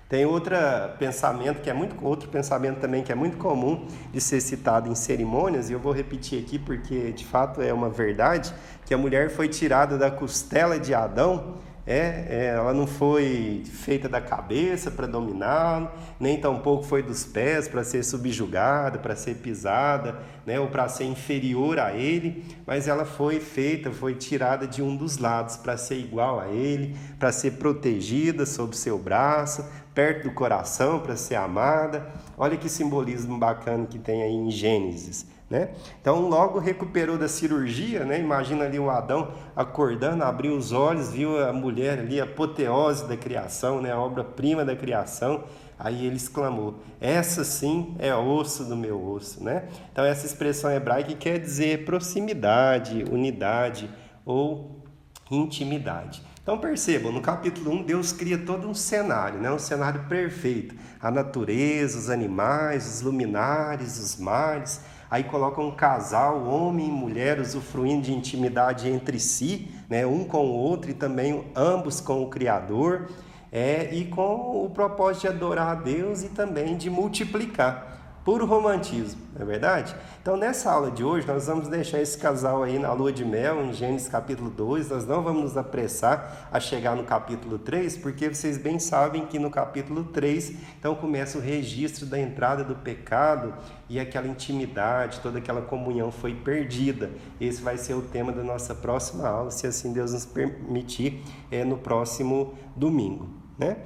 Tem 0.08 0.26
outro 0.26 0.54
pensamento 0.98 1.62
que 1.62 1.70
é 1.70 1.72
muito 1.72 1.96
outro 2.04 2.28
pensamento 2.28 2.78
também 2.78 3.02
que 3.02 3.10
é 3.10 3.14
muito 3.14 3.36
comum 3.38 3.86
de 4.12 4.20
ser 4.20 4.40
citado 4.40 4.90
em 4.90 4.94
cerimônias 4.94 5.70
e 5.70 5.72
eu 5.72 5.80
vou 5.80 5.92
repetir 5.92 6.42
aqui 6.42 6.58
porque 6.58 7.10
de 7.12 7.24
fato 7.24 7.62
é 7.62 7.72
uma 7.72 7.88
verdade 7.88 8.52
que 8.84 8.92
a 8.92 8.98
mulher 8.98 9.30
foi 9.30 9.48
tirada 9.48 9.96
da 9.96 10.10
costela 10.10 10.78
de 10.78 10.92
Adão 10.94 11.56
é, 11.86 12.26
é, 12.28 12.46
ela 12.56 12.72
não 12.72 12.86
foi 12.86 13.62
feita 13.66 14.08
da 14.08 14.20
cabeça 14.20 14.90
para 14.90 15.06
dominá-lo, 15.06 15.90
nem 16.18 16.40
tampouco 16.40 16.84
foi 16.84 17.02
dos 17.02 17.24
pés 17.24 17.68
para 17.68 17.84
ser 17.84 18.02
subjugada, 18.02 18.98
para 18.98 19.14
ser 19.14 19.34
pisada, 19.36 20.18
né, 20.46 20.58
ou 20.58 20.68
para 20.68 20.88
ser 20.88 21.04
inferior 21.04 21.78
a 21.78 21.92
ele, 21.92 22.42
mas 22.66 22.88
ela 22.88 23.04
foi 23.04 23.38
feita, 23.38 23.90
foi 23.90 24.14
tirada 24.14 24.66
de 24.66 24.82
um 24.82 24.96
dos 24.96 25.18
lados 25.18 25.56
para 25.56 25.76
ser 25.76 25.96
igual 25.96 26.40
a 26.40 26.48
ele, 26.48 26.96
para 27.18 27.30
ser 27.30 27.52
protegida 27.52 28.46
sob 28.46 28.74
seu 28.74 28.98
braço, 28.98 29.64
perto 29.94 30.24
do 30.24 30.34
coração, 30.34 31.00
para 31.00 31.16
ser 31.16 31.34
amada. 31.34 32.06
Olha 32.36 32.56
que 32.56 32.68
simbolismo 32.68 33.38
bacana 33.38 33.86
que 33.86 33.98
tem 33.98 34.22
aí 34.22 34.32
em 34.32 34.50
Gênesis. 34.50 35.26
Né? 35.54 35.68
Então, 36.00 36.28
logo 36.28 36.58
recuperou 36.58 37.16
da 37.16 37.28
cirurgia, 37.28 38.04
né? 38.04 38.18
imagina 38.18 38.64
ali 38.64 38.76
o 38.76 38.90
Adão 38.90 39.30
acordando, 39.54 40.24
abriu 40.24 40.56
os 40.56 40.72
olhos, 40.72 41.12
viu 41.12 41.40
a 41.40 41.52
mulher 41.52 42.00
ali, 42.00 42.20
a 42.20 42.24
apoteose 42.24 43.06
da 43.06 43.16
criação, 43.16 43.80
né? 43.80 43.92
a 43.92 43.98
obra-prima 44.00 44.64
da 44.64 44.74
criação. 44.74 45.44
Aí 45.78 46.06
ele 46.06 46.16
exclamou: 46.16 46.80
Essa 47.00 47.44
sim 47.44 47.94
é 48.00 48.12
osso 48.12 48.64
do 48.64 48.74
meu 48.74 49.00
osso. 49.08 49.44
Né? 49.44 49.68
Então, 49.92 50.04
essa 50.04 50.26
expressão 50.26 50.72
hebraica 50.72 51.14
quer 51.14 51.38
dizer 51.38 51.84
proximidade, 51.84 53.04
unidade 53.08 53.88
ou 54.26 54.82
intimidade. 55.30 56.20
Então 56.42 56.58
percebam, 56.58 57.10
no 57.10 57.22
capítulo 57.22 57.72
1, 57.72 57.84
Deus 57.84 58.12
cria 58.12 58.36
todo 58.36 58.68
um 58.68 58.74
cenário, 58.74 59.40
né? 59.40 59.50
um 59.50 59.58
cenário 59.58 60.04
perfeito. 60.08 60.74
A 61.00 61.10
natureza, 61.10 61.96
os 61.96 62.10
animais, 62.10 62.86
os 62.86 63.00
luminares, 63.00 63.98
os 63.98 64.16
mares, 64.16 64.82
aí 65.14 65.22
coloca 65.22 65.60
um 65.60 65.70
casal, 65.70 66.44
homem 66.44 66.88
e 66.88 66.90
mulher, 66.90 67.38
usufruindo 67.38 68.02
de 68.02 68.12
intimidade 68.12 68.88
entre 68.88 69.20
si, 69.20 69.70
né, 69.88 70.04
um 70.04 70.24
com 70.24 70.44
o 70.44 70.52
outro 70.52 70.90
e 70.90 70.94
também 70.94 71.44
ambos 71.54 72.00
com 72.00 72.24
o 72.24 72.28
Criador, 72.28 73.08
é, 73.52 73.94
e 73.94 74.06
com 74.06 74.64
o 74.64 74.70
propósito 74.70 75.20
de 75.20 75.28
adorar 75.28 75.68
a 75.68 75.74
Deus 75.76 76.24
e 76.24 76.30
também 76.30 76.76
de 76.76 76.90
multiplicar 76.90 78.03
puro 78.24 78.46
romantismo, 78.46 79.20
não 79.34 79.42
é 79.42 79.44
verdade? 79.44 79.94
Então, 80.22 80.34
nessa 80.34 80.72
aula 80.72 80.90
de 80.90 81.04
hoje, 81.04 81.26
nós 81.26 81.46
vamos 81.46 81.68
deixar 81.68 82.00
esse 82.00 82.16
casal 82.16 82.62
aí 82.62 82.78
na 82.78 82.90
lua 82.94 83.12
de 83.12 83.22
mel, 83.22 83.62
em 83.62 83.72
Gênesis 83.74 84.08
capítulo 84.08 84.48
2. 84.48 84.88
Nós 84.88 85.06
não 85.06 85.22
vamos 85.22 85.42
nos 85.42 85.56
apressar 85.58 86.48
a 86.50 86.58
chegar 86.58 86.96
no 86.96 87.04
capítulo 87.04 87.58
3, 87.58 87.98
porque 87.98 88.32
vocês 88.32 88.56
bem 88.56 88.78
sabem 88.78 89.26
que 89.26 89.38
no 89.38 89.50
capítulo 89.50 90.04
3, 90.04 90.54
então 90.78 90.94
começa 90.94 91.36
o 91.36 91.40
registro 91.40 92.06
da 92.06 92.18
entrada 92.18 92.64
do 92.64 92.74
pecado 92.76 93.52
e 93.90 94.00
aquela 94.00 94.26
intimidade, 94.26 95.20
toda 95.20 95.38
aquela 95.38 95.60
comunhão 95.60 96.10
foi 96.10 96.34
perdida. 96.34 97.10
Esse 97.38 97.60
vai 97.60 97.76
ser 97.76 97.92
o 97.92 98.00
tema 98.00 98.32
da 98.32 98.42
nossa 98.42 98.74
próxima 98.74 99.28
aula, 99.28 99.50
se 99.50 99.66
assim 99.66 99.92
Deus 99.92 100.14
nos 100.14 100.24
permitir, 100.24 101.22
é 101.50 101.62
no 101.62 101.76
próximo 101.76 102.54
domingo, 102.74 103.28
né? 103.58 103.76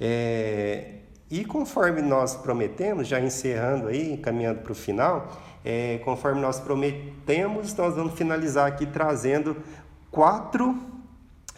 É, 0.00 0.97
e 1.30 1.44
conforme 1.44 2.00
nós 2.00 2.34
prometemos, 2.34 3.06
já 3.06 3.20
encerrando 3.20 3.88
aí, 3.88 4.16
caminhando 4.16 4.60
para 4.60 4.72
o 4.72 4.74
final, 4.74 5.30
é, 5.64 5.98
conforme 6.04 6.40
nós 6.40 6.58
prometemos, 6.58 7.74
nós 7.74 7.94
vamos 7.94 8.14
finalizar 8.14 8.66
aqui 8.66 8.86
trazendo 8.86 9.56
quatro 10.10 10.78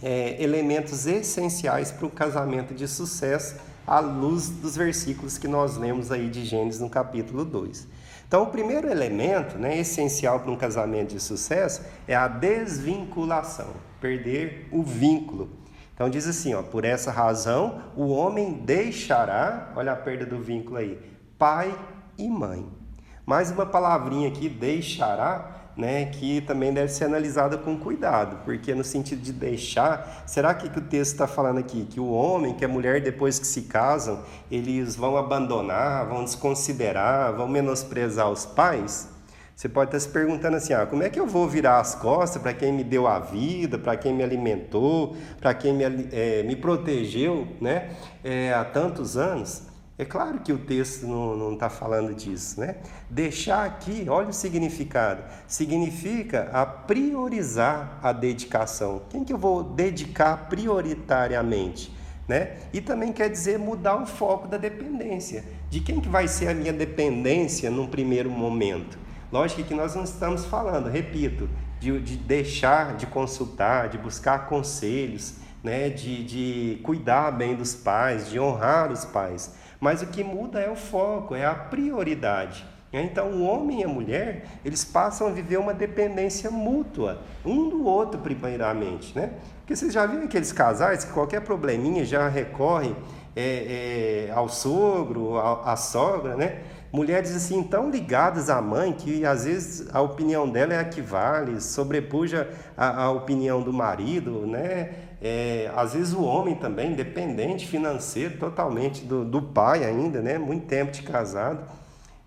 é, 0.03 0.43
elementos 0.43 1.07
essenciais 1.07 1.93
para 1.93 2.07
o 2.07 2.11
casamento 2.11 2.75
de 2.75 2.89
sucesso, 2.89 3.57
à 3.87 4.01
luz 4.01 4.49
dos 4.49 4.77
versículos 4.77 5.39
que 5.39 5.49
nós 5.49 5.77
lemos 5.77 6.13
aí 6.13 6.29
de 6.29 6.45
Gênesis 6.45 6.81
no 6.81 6.89
capítulo 6.89 7.45
2. 7.45 7.87
Então, 8.27 8.45
o 8.45 8.47
primeiro 8.47 8.89
elemento 8.89 9.59
né, 9.59 9.79
essencial 9.79 10.39
para 10.39 10.53
um 10.53 10.57
casamento 10.57 11.11
de 11.11 11.21
sucesso 11.21 11.83
é 12.07 12.15
a 12.15 12.29
desvinculação, 12.29 13.69
perder 14.01 14.69
o 14.71 14.85
vínculo. 14.85 15.49
Então 16.01 16.09
diz 16.09 16.27
assim, 16.27 16.55
ó, 16.55 16.63
por 16.63 16.87
essa 16.87 17.11
razão 17.11 17.83
o 17.95 18.09
homem 18.09 18.55
deixará, 18.55 19.71
olha 19.77 19.93
a 19.93 19.97
perda 19.97 20.25
do 20.25 20.39
vínculo 20.41 20.79
aí, 20.79 20.99
pai 21.39 21.79
e 22.17 22.27
mãe. 22.27 22.67
Mais 23.27 23.51
uma 23.51 23.67
palavrinha 23.67 24.29
aqui, 24.29 24.49
deixará, 24.49 25.73
né, 25.77 26.07
que 26.07 26.41
também 26.41 26.73
deve 26.73 26.91
ser 26.91 27.05
analisada 27.05 27.59
com 27.59 27.77
cuidado, 27.77 28.43
porque 28.47 28.75
no 28.75 28.83
sentido 28.83 29.21
de 29.21 29.31
deixar, 29.31 30.23
será 30.25 30.55
que, 30.55 30.71
que 30.71 30.79
o 30.79 30.83
texto 30.83 31.13
está 31.13 31.27
falando 31.27 31.59
aqui? 31.59 31.85
Que 31.85 32.01
o 32.01 32.11
homem, 32.11 32.55
que 32.55 32.65
a 32.65 32.69
mulher, 32.69 33.03
depois 33.03 33.39
que 33.39 33.47
se 33.47 33.65
casam, 33.65 34.23
eles 34.51 34.97
vão 34.97 35.19
abandonar, 35.19 36.07
vão 36.07 36.25
desconsiderar, 36.25 37.35
vão 37.35 37.47
menosprezar 37.47 38.31
os 38.31 38.47
pais? 38.47 39.07
Você 39.61 39.69
pode 39.69 39.89
estar 39.89 40.01
se 40.01 40.09
perguntando 40.09 40.57
assim: 40.57 40.73
ah, 40.73 40.87
como 40.87 41.03
é 41.03 41.11
que 41.11 41.21
eu 41.21 41.27
vou 41.27 41.47
virar 41.47 41.81
as 41.81 41.95
costas 41.95 42.41
para 42.41 42.55
quem 42.55 42.73
me 42.73 42.83
deu 42.83 43.07
a 43.07 43.19
vida, 43.19 43.79
para 43.79 43.95
quem 43.95 44.15
me 44.15 44.23
alimentou, 44.23 45.15
para 45.39 45.53
quem 45.53 45.75
me, 45.75 45.85
é, 46.13 46.43
me 46.45 46.57
protegeu 46.57 47.47
né, 47.61 47.91
é, 48.25 48.55
há 48.55 48.65
tantos 48.65 49.19
anos? 49.19 49.65
É 49.99 50.05
claro 50.07 50.41
que 50.41 50.51
o 50.51 50.57
texto 50.61 51.07
não 51.07 51.53
está 51.53 51.69
falando 51.69 52.15
disso, 52.15 52.59
né? 52.59 52.77
Deixar 53.11 53.67
aqui, 53.67 54.07
olha 54.09 54.31
o 54.31 54.33
significado. 54.33 55.25
Significa 55.47 56.49
a 56.55 56.65
priorizar 56.65 57.99
a 58.03 58.13
dedicação. 58.15 59.03
Quem 59.11 59.25
que 59.25 59.33
eu 59.35 59.37
vou 59.37 59.63
dedicar 59.63 60.49
prioritariamente? 60.49 61.95
Né? 62.27 62.57
E 62.73 62.81
também 62.81 63.13
quer 63.13 63.29
dizer 63.29 63.59
mudar 63.59 64.03
o 64.03 64.07
foco 64.07 64.49
da 64.49 64.57
dependência. 64.57 65.45
De 65.69 65.81
quem 65.81 66.01
que 66.01 66.09
vai 66.09 66.29
ser 66.29 66.49
a 66.49 66.55
minha 66.55 66.73
dependência 66.73 67.71
num 67.71 67.87
primeiro 67.87 68.31
momento? 68.31 69.10
Lógico 69.33 69.63
que 69.63 69.75
nós 69.75 69.95
não 69.95 70.05
estamos 70.05 70.45
falando, 70.45 70.89
repito, 70.89 71.49
de, 71.79 72.01
de 72.01 72.17
deixar 72.17 72.97
de 72.97 73.07
consultar, 73.07 73.89
de 73.89 73.97
buscar 73.97 74.47
conselhos, 74.47 75.37
né, 75.63 75.89
de, 75.89 76.25
de 76.25 76.81
cuidar 76.83 77.31
bem 77.31 77.55
dos 77.55 77.75
pais, 77.75 78.29
de 78.29 78.41
honrar 78.41 78.91
os 78.91 79.05
pais. 79.05 79.55
Mas 79.79 80.03
o 80.03 80.07
que 80.07 80.25
muda 80.25 80.59
é 80.61 80.71
o 80.71 80.77
foco, 80.77 81.35
é 81.35 81.47
a 81.47 81.55
prioridade. 81.55 82.67
Então, 82.93 83.31
o 83.31 83.45
homem 83.45 83.83
e 83.83 83.85
a 83.85 83.89
mulher, 83.89 84.45
eles 84.65 84.85
passam 84.85 85.29
a 85.29 85.31
viver 85.31 85.59
uma 85.59 85.73
dependência 85.73 86.51
mútua, 86.51 87.23
um 87.45 87.69
do 87.69 87.85
outro, 87.85 88.21
primeiramente, 88.21 89.17
né? 89.17 89.35
Porque 89.61 89.77
vocês 89.77 89.93
já 89.93 90.05
viram 90.07 90.25
aqueles 90.25 90.51
casais 90.51 91.05
que 91.05 91.13
qualquer 91.13 91.43
probleminha 91.43 92.05
já 92.05 92.29
recorrem 92.29 92.97
é, 93.37 94.27
é, 94.29 94.33
ao 94.33 94.49
sogro, 94.49 95.39
à 95.39 95.77
sogra, 95.77 96.35
né? 96.35 96.63
Mulheres 96.93 97.35
assim 97.35 97.63
tão 97.63 97.91
ligadas 97.91 98.51
à 98.51 98.61
mãe 98.61 98.93
que 98.93 99.25
às 99.25 99.45
vezes 99.45 99.89
a 99.93 100.01
opinião 100.01 100.49
dela 100.49 100.75
é 100.75 100.79
a 100.79 100.85
que 100.85 101.01
vale, 101.01 101.61
sobrepuja 101.61 102.49
a, 102.77 103.05
a 103.05 103.11
opinião 103.11 103.63
do 103.63 103.73
marido, 103.73 104.47
né? 104.47 104.91
É, 105.23 105.71
às 105.77 105.93
vezes 105.93 106.15
o 106.15 106.23
homem 106.23 106.55
também, 106.55 106.95
dependente 106.95 107.67
financeiro 107.67 108.39
totalmente 108.39 109.05
do, 109.05 109.25
do 109.25 109.43
pai 109.43 109.85
ainda, 109.85 110.21
né? 110.21 110.39
Muito 110.39 110.67
tempo 110.67 110.91
de 110.91 111.03
casado. 111.03 111.63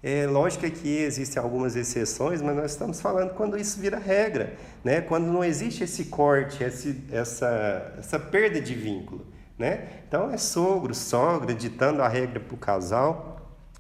É 0.01 0.27
lógico 0.27 0.69
que 0.69 0.97
existem 0.97 1.41
algumas 1.41 1.75
exceções, 1.75 2.41
mas 2.41 2.55
nós 2.55 2.71
estamos 2.71 3.01
falando 3.01 3.33
quando 3.33 3.57
isso 3.57 3.79
vira 3.79 3.97
regra, 3.97 4.53
né? 4.83 5.01
Quando 5.01 5.25
não 5.25 5.43
existe 5.43 5.83
esse 5.83 6.05
corte, 6.05 6.63
esse, 6.63 7.03
essa, 7.11 7.93
essa 7.97 8.19
perda 8.19 8.61
de 8.61 8.75
vínculo, 8.75 9.25
né? 9.57 9.87
Então 10.07 10.29
é 10.29 10.37
sogro, 10.37 10.93
sogra 10.93 11.53
ditando 11.53 12.01
a 12.01 12.07
regra 12.07 12.39
para 12.39 12.53
o 12.53 12.57
casal 12.57 13.32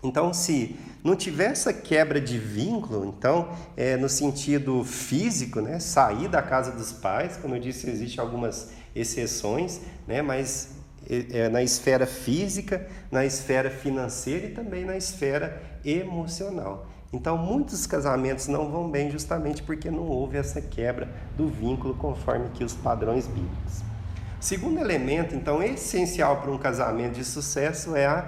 então, 0.03 0.33
se 0.33 0.75
não 1.03 1.15
tiver 1.15 1.51
essa 1.51 1.71
quebra 1.71 2.19
de 2.19 2.37
vínculo, 2.37 3.05
então, 3.05 3.49
é, 3.75 3.95
no 3.95 4.09
sentido 4.09 4.83
físico, 4.83 5.61
né, 5.61 5.79
sair 5.79 6.27
da 6.27 6.41
casa 6.41 6.71
dos 6.71 6.91
pais, 6.91 7.37
como 7.37 7.55
eu 7.55 7.59
disse, 7.59 7.89
existem 7.89 8.23
algumas 8.23 8.71
exceções, 8.93 9.79
né, 10.07 10.21
mas 10.21 10.71
é, 11.09 11.39
é, 11.39 11.49
na 11.49 11.63
esfera 11.63 12.05
física, 12.05 12.87
na 13.11 13.25
esfera 13.25 13.69
financeira 13.69 14.47
e 14.47 14.51
também 14.51 14.85
na 14.85 14.97
esfera 14.97 15.61
emocional. 15.83 16.87
Então, 17.11 17.37
muitos 17.37 17.85
casamentos 17.85 18.47
não 18.47 18.71
vão 18.71 18.89
bem 18.89 19.11
justamente 19.11 19.61
porque 19.61 19.91
não 19.91 20.07
houve 20.07 20.37
essa 20.37 20.59
quebra 20.59 21.07
do 21.37 21.47
vínculo 21.47 21.93
conforme 21.93 22.49
que 22.49 22.63
os 22.63 22.73
padrões 22.73 23.27
bíblicos. 23.27 23.83
Segundo 24.39 24.79
elemento, 24.79 25.35
então, 25.35 25.61
essencial 25.61 26.41
para 26.41 26.51
um 26.51 26.57
casamento 26.57 27.13
de 27.13 27.23
sucesso 27.23 27.95
é 27.95 28.05
a 28.05 28.25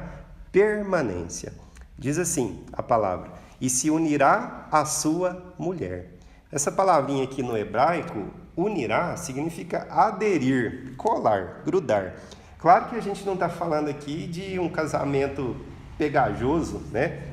permanência. 0.52 1.64
Diz 1.97 2.17
assim 2.17 2.65
a 2.73 2.84
palavra: 2.84 3.31
e 3.60 3.69
se 3.69 3.89
unirá 3.89 4.67
à 4.71 4.86
sua 4.86 5.53
mulher. 5.58 6.12
Essa 6.51 6.71
palavrinha 6.71 7.23
aqui 7.23 7.41
no 7.41 7.58
hebraico, 7.58 8.27
unirá, 8.55 9.17
significa 9.17 9.88
aderir, 9.89 10.95
colar, 10.95 11.62
grudar. 11.65 12.15
Claro 12.60 12.89
que 12.89 12.95
a 12.95 13.01
gente 13.01 13.25
não 13.25 13.34
está 13.34 13.49
falando 13.49 13.89
aqui 13.89 14.27
de 14.27 14.60
um 14.60 14.69
casamento 14.69 15.55
pegajoso, 15.97 16.81
né? 16.91 17.23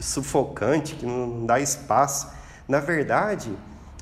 sufocante, 0.00 0.94
que 0.94 1.06
não 1.06 1.44
dá 1.44 1.58
espaço. 1.60 2.28
Na 2.66 2.80
verdade, 2.80 3.52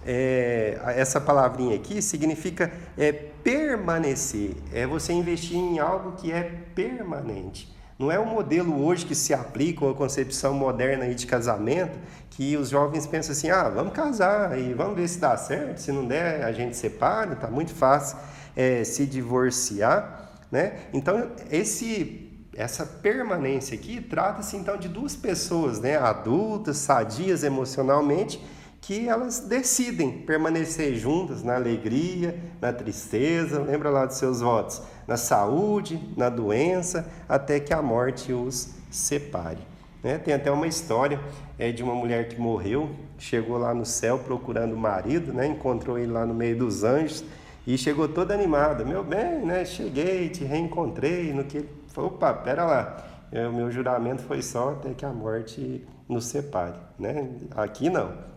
é, 0.05 0.79
essa 0.97 1.21
palavrinha 1.21 1.75
aqui 1.75 2.03
significa 2.03 2.71
é, 2.97 3.13
permanecer, 3.13 4.57
é 4.73 4.87
você 4.87 5.13
investir 5.13 5.57
em 5.57 5.79
algo 5.79 6.13
que 6.13 6.31
é 6.33 6.43
permanente. 6.75 7.76
Não 7.99 8.13
é 8.13 8.19
o 8.19 8.27
modelo 8.27 8.85
hoje 8.85 9.07
que 9.07 9.15
se 9.15 9.33
aplica, 9.33 9.85
ou 9.85 9.91
a 9.91 9.95
concepção 9.95 10.53
moderna 10.53 11.13
de 11.15 11.27
casamento, 11.27 11.99
que 12.31 12.57
os 12.57 12.69
jovens 12.69 13.07
pensam 13.07 13.33
assim, 13.33 13.49
ah, 13.49 13.69
vamos 13.71 13.95
casar 13.95 14.59
e 14.59 14.75
vamos 14.75 14.97
ver 14.97 15.09
se 15.09 15.19
dá 15.19 15.37
certo, 15.37 15.79
se 15.79 15.91
não 15.91 16.07
der 16.07 16.45
a 16.45 16.53
gente 16.53 16.77
separa, 16.77 17.35
tá 17.35 17.51
muito 17.51 17.75
fácil 17.75 18.19
é, 18.55 18.85
se 18.85 19.07
divorciar, 19.07 20.31
né? 20.51 20.81
Então, 20.93 21.31
esse 21.51 22.23
essa 22.57 22.87
permanência 22.87 23.75
aqui 23.75 24.01
trata-se 24.01 24.57
então 24.57 24.79
de 24.79 24.89
duas 24.89 25.15
pessoas, 25.15 25.79
né, 25.79 25.99
adultas, 25.99 26.79
sadias 26.79 27.45
emocionalmente, 27.45 28.43
que 28.81 29.09
elas 29.09 29.41
decidem 29.41 30.23
permanecer 30.23 30.95
juntas 30.95 31.43
na 31.43 31.57
alegria, 31.57 32.39
na 32.61 32.73
tristeza, 32.73 33.61
lembra 33.61 33.91
lá 33.91 34.07
dos 34.07 34.17
seus 34.17 34.41
votos, 34.41 34.81
na 35.07 35.17
saúde, 35.17 36.01
na 36.17 36.29
doença, 36.29 37.09
até 37.29 37.61
que 37.61 37.73
a 37.73 37.81
morte 37.81 38.33
os 38.33 38.75
separe. 38.91 39.61
Né? 40.03 40.19
Tem 40.19 40.35
até 40.35 40.51
uma 40.51 40.67
história 40.67 41.21
é, 41.59 41.71
de 41.73 41.83
uma 41.83 41.95
mulher 41.95 42.29
que 42.29 42.41
morreu, 42.41 42.91
chegou 43.19 43.59
lá 43.59 43.75
no 43.75 43.85
céu 43.85 44.19
procurando 44.19 44.75
o 44.75 44.77
marido, 44.77 45.33
né? 45.33 45.47
encontrou 45.47 45.99
ele 45.99 46.13
lá 46.13 46.25
no 46.27 46.35
meio 46.35 46.59
dos 46.59 46.85
anjos 46.85 47.25
e 47.67 47.77
chegou 47.77 48.09
toda 48.09 48.35
animada. 48.35 48.85
Meu 48.85 49.03
bem, 49.03 49.45
né? 49.45 49.65
cheguei, 49.65 50.29
te 50.29 50.45
reencontrei. 50.45 51.33
No 51.33 51.45
que 51.45 51.65
opa, 51.97 52.33
pera 52.33 52.65
lá, 52.65 53.05
é, 53.33 53.47
o 53.47 53.53
meu 53.53 53.71
juramento 53.71 54.23
foi 54.23 54.43
só 54.43 54.71
até 54.71 54.95
que 54.95 55.05
a 55.05 55.11
morte 55.13 55.85
nos 56.09 56.27
separe. 56.27 56.77
Né? 56.99 57.29
Aqui 57.57 57.91
não 57.91 58.37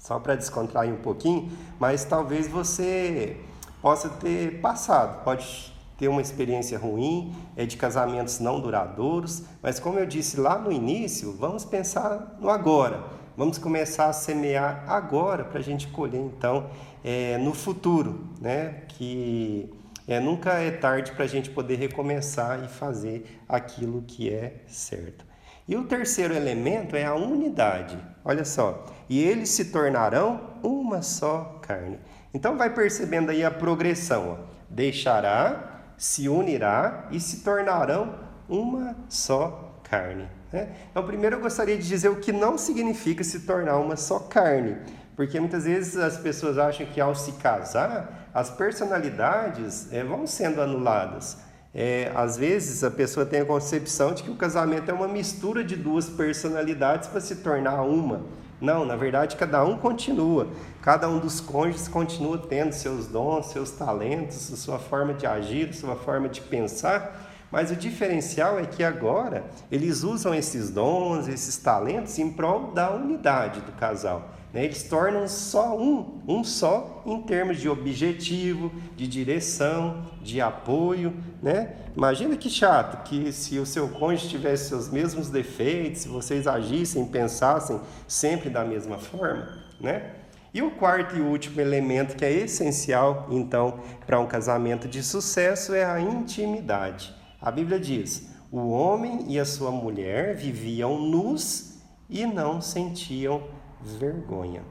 só 0.00 0.18
para 0.18 0.34
descontrair 0.34 0.92
um 0.92 0.96
pouquinho, 0.96 1.52
mas 1.78 2.04
talvez 2.04 2.48
você 2.48 3.36
possa 3.82 4.08
ter 4.08 4.60
passado, 4.60 5.22
pode 5.22 5.72
ter 6.00 6.08
uma 6.08 6.22
experiência 6.22 6.78
ruim, 6.78 7.30
é 7.54 7.66
de 7.66 7.76
casamentos 7.76 8.40
não 8.40 8.58
duradouros, 8.58 9.42
mas 9.62 9.78
como 9.78 9.98
eu 9.98 10.06
disse 10.06 10.40
lá 10.40 10.58
no 10.58 10.72
início, 10.72 11.36
vamos 11.36 11.62
pensar 11.62 12.38
no 12.40 12.48
agora, 12.48 13.04
vamos 13.36 13.58
começar 13.58 14.06
a 14.06 14.12
semear 14.14 14.82
agora 14.88 15.44
para 15.44 15.58
a 15.58 15.62
gente 15.62 15.88
colher 15.88 16.18
então 16.18 16.70
é, 17.04 17.36
no 17.36 17.52
futuro, 17.52 18.30
né? 18.40 18.84
Que 18.88 19.70
é, 20.08 20.18
nunca 20.18 20.54
é 20.54 20.70
tarde 20.70 21.12
para 21.12 21.26
a 21.26 21.28
gente 21.28 21.50
poder 21.50 21.76
recomeçar 21.76 22.64
e 22.64 22.68
fazer 22.68 23.38
aquilo 23.46 24.02
que 24.06 24.32
é 24.32 24.62
certo. 24.66 25.26
E 25.68 25.76
o 25.76 25.84
terceiro 25.84 26.32
elemento 26.34 26.96
é 26.96 27.04
a 27.04 27.14
unidade. 27.14 27.98
Olha 28.24 28.46
só, 28.46 28.86
e 29.06 29.22
eles 29.22 29.50
se 29.50 29.66
tornarão 29.66 30.40
uma 30.62 31.02
só 31.02 31.58
carne. 31.60 31.98
Então 32.32 32.56
vai 32.56 32.70
percebendo 32.70 33.30
aí 33.30 33.44
a 33.44 33.50
progressão. 33.50 34.38
Ó. 34.40 34.50
Deixará, 34.70 35.69
se 36.00 36.30
unirá 36.30 37.08
e 37.10 37.20
se 37.20 37.40
tornarão 37.40 38.14
uma 38.48 38.96
só 39.06 39.82
carne. 39.82 40.26
Né? 40.50 40.74
Então, 40.90 41.06
primeiro 41.06 41.36
eu 41.36 41.40
gostaria 41.40 41.76
de 41.76 41.86
dizer 41.86 42.08
o 42.08 42.16
que 42.16 42.32
não 42.32 42.56
significa 42.56 43.22
se 43.22 43.40
tornar 43.40 43.76
uma 43.76 43.96
só 43.96 44.18
carne. 44.18 44.78
Porque 45.14 45.38
muitas 45.38 45.64
vezes 45.64 45.98
as 45.98 46.16
pessoas 46.16 46.56
acham 46.56 46.86
que 46.86 46.98
ao 47.02 47.14
se 47.14 47.32
casar, 47.32 48.30
as 48.32 48.48
personalidades 48.48 49.92
é, 49.92 50.02
vão 50.02 50.26
sendo 50.26 50.62
anuladas. 50.62 51.36
É, 51.74 52.10
às 52.14 52.34
vezes 52.34 52.82
a 52.82 52.90
pessoa 52.90 53.26
tem 53.26 53.42
a 53.42 53.44
concepção 53.44 54.14
de 54.14 54.22
que 54.22 54.30
o 54.30 54.36
casamento 54.36 54.90
é 54.90 54.94
uma 54.94 55.06
mistura 55.06 55.62
de 55.62 55.76
duas 55.76 56.08
personalidades 56.08 57.10
para 57.10 57.20
se 57.20 57.36
tornar 57.36 57.82
uma. 57.82 58.22
Não, 58.60 58.84
na 58.84 58.94
verdade, 58.94 59.36
cada 59.36 59.64
um 59.64 59.78
continua. 59.78 60.48
Cada 60.82 61.08
um 61.08 61.18
dos 61.18 61.40
cônjuges 61.40 61.88
continua 61.88 62.36
tendo 62.38 62.72
seus 62.72 63.06
dons, 63.06 63.46
seus 63.46 63.70
talentos, 63.70 64.36
sua 64.36 64.78
forma 64.78 65.14
de 65.14 65.26
agir, 65.26 65.72
sua 65.72 65.96
forma 65.96 66.28
de 66.28 66.40
pensar. 66.40 67.30
Mas 67.50 67.70
o 67.70 67.76
diferencial 67.76 68.58
é 68.58 68.66
que 68.66 68.84
agora 68.84 69.44
eles 69.72 70.02
usam 70.04 70.34
esses 70.34 70.70
dons, 70.70 71.26
esses 71.26 71.56
talentos 71.56 72.18
em 72.18 72.30
prol 72.30 72.72
da 72.72 72.90
unidade 72.90 73.60
do 73.60 73.72
casal. 73.72 74.28
Né? 74.52 74.64
Eles 74.64 74.82
tornam 74.82 75.28
só 75.28 75.78
um, 75.78 76.20
um 76.26 76.44
só 76.44 77.02
em 77.06 77.22
termos 77.22 77.58
de 77.58 77.68
objetivo, 77.68 78.72
de 78.96 79.06
direção, 79.06 80.04
de 80.22 80.40
apoio. 80.40 81.14
Né? 81.42 81.76
Imagina 81.96 82.36
que 82.36 82.50
chato 82.50 83.04
que 83.04 83.32
se 83.32 83.58
o 83.58 83.66
seu 83.66 83.88
cônjuge 83.88 84.28
tivesse 84.28 84.68
seus 84.68 84.90
mesmos 84.90 85.28
defeitos, 85.28 86.02
se 86.02 86.08
vocês 86.08 86.46
agissem, 86.46 87.06
pensassem 87.06 87.80
sempre 88.06 88.50
da 88.50 88.64
mesma 88.64 88.98
forma. 88.98 89.64
Né? 89.80 90.14
E 90.52 90.62
o 90.62 90.72
quarto 90.72 91.16
e 91.16 91.20
último 91.20 91.60
elemento 91.60 92.16
que 92.16 92.24
é 92.24 92.32
essencial, 92.32 93.28
então, 93.30 93.78
para 94.04 94.18
um 94.18 94.26
casamento 94.26 94.88
de 94.88 95.00
sucesso 95.00 95.72
é 95.72 95.84
a 95.84 96.00
intimidade. 96.00 97.14
A 97.40 97.52
Bíblia 97.52 97.78
diz: 97.78 98.28
o 98.50 98.70
homem 98.70 99.26
e 99.28 99.38
a 99.38 99.44
sua 99.44 99.70
mulher 99.70 100.34
viviam 100.34 100.98
nus 100.98 101.78
e 102.08 102.26
não 102.26 102.60
sentiam 102.60 103.44
vergonha. 103.84 104.62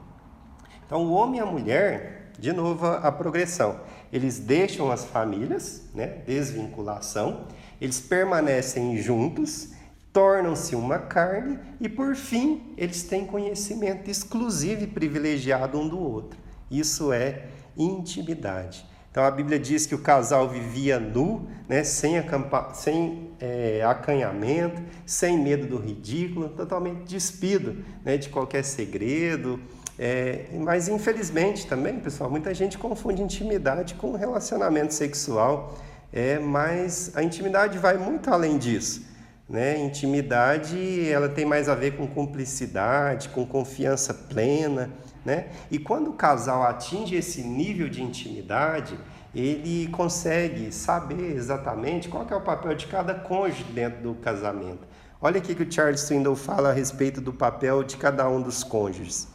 Então, 0.86 1.04
o 1.04 1.12
homem 1.12 1.38
e 1.38 1.42
a 1.42 1.46
mulher, 1.46 2.32
de 2.38 2.52
novo 2.52 2.86
a 2.86 3.12
progressão, 3.12 3.80
eles 4.12 4.38
deixam 4.38 4.90
as 4.90 5.04
famílias, 5.04 5.88
né, 5.94 6.06
desvinculação, 6.26 7.46
eles 7.80 8.00
permanecem 8.00 8.96
juntos, 8.98 9.72
tornam-se 10.12 10.74
uma 10.74 10.98
carne 10.98 11.58
e, 11.80 11.88
por 11.88 12.16
fim, 12.16 12.74
eles 12.76 13.04
têm 13.04 13.24
conhecimento 13.24 14.10
exclusivo 14.10 14.82
e 14.82 14.86
privilegiado 14.86 15.78
um 15.78 15.88
do 15.88 15.98
outro. 15.98 16.38
Isso 16.70 17.12
é 17.12 17.46
intimidade. 17.76 18.84
Então 19.10 19.24
a 19.24 19.30
Bíblia 19.30 19.58
diz 19.58 19.86
que 19.86 19.94
o 19.94 19.98
casal 19.98 20.48
vivia 20.48 21.00
nu, 21.00 21.48
né, 21.68 21.82
sem, 21.82 22.16
acampa, 22.16 22.72
sem 22.74 23.30
é, 23.40 23.82
acanhamento, 23.84 24.80
sem 25.04 25.36
medo 25.36 25.66
do 25.66 25.76
ridículo, 25.78 26.48
totalmente 26.50 27.02
despido 27.02 27.84
né, 28.04 28.16
de 28.16 28.28
qualquer 28.28 28.62
segredo. 28.62 29.58
É, 29.98 30.46
mas 30.60 30.88
infelizmente 30.88 31.66
também, 31.66 31.98
pessoal, 31.98 32.30
muita 32.30 32.54
gente 32.54 32.78
confunde 32.78 33.20
intimidade 33.20 33.94
com 33.94 34.12
relacionamento 34.12 34.94
sexual. 34.94 35.76
É, 36.12 36.38
mas 36.38 37.12
a 37.14 37.22
intimidade 37.22 37.78
vai 37.78 37.96
muito 37.96 38.30
além 38.30 38.58
disso. 38.58 39.09
Né? 39.50 39.80
Intimidade 39.80 41.10
ela 41.10 41.28
tem 41.28 41.44
mais 41.44 41.68
a 41.68 41.74
ver 41.74 41.96
com 41.96 42.06
cumplicidade, 42.06 43.30
com 43.30 43.44
confiança 43.44 44.14
plena. 44.14 44.88
Né? 45.24 45.48
E 45.72 45.78
quando 45.78 46.10
o 46.10 46.12
casal 46.12 46.62
atinge 46.62 47.16
esse 47.16 47.42
nível 47.42 47.88
de 47.88 48.00
intimidade, 48.00 48.96
ele 49.34 49.88
consegue 49.88 50.70
saber 50.70 51.34
exatamente 51.34 52.08
qual 52.08 52.24
é 52.30 52.34
o 52.36 52.40
papel 52.40 52.76
de 52.76 52.86
cada 52.86 53.12
cônjuge 53.12 53.64
dentro 53.64 54.00
do 54.00 54.14
casamento. 54.14 54.86
Olha 55.20 55.38
aqui 55.38 55.52
que 55.52 55.64
o 55.64 55.70
Charles 55.70 56.00
Swindoll 56.00 56.36
fala 56.36 56.70
a 56.70 56.72
respeito 56.72 57.20
do 57.20 57.32
papel 57.32 57.82
de 57.82 57.96
cada 57.96 58.28
um 58.28 58.40
dos 58.40 58.62
cônjuges. 58.62 59.26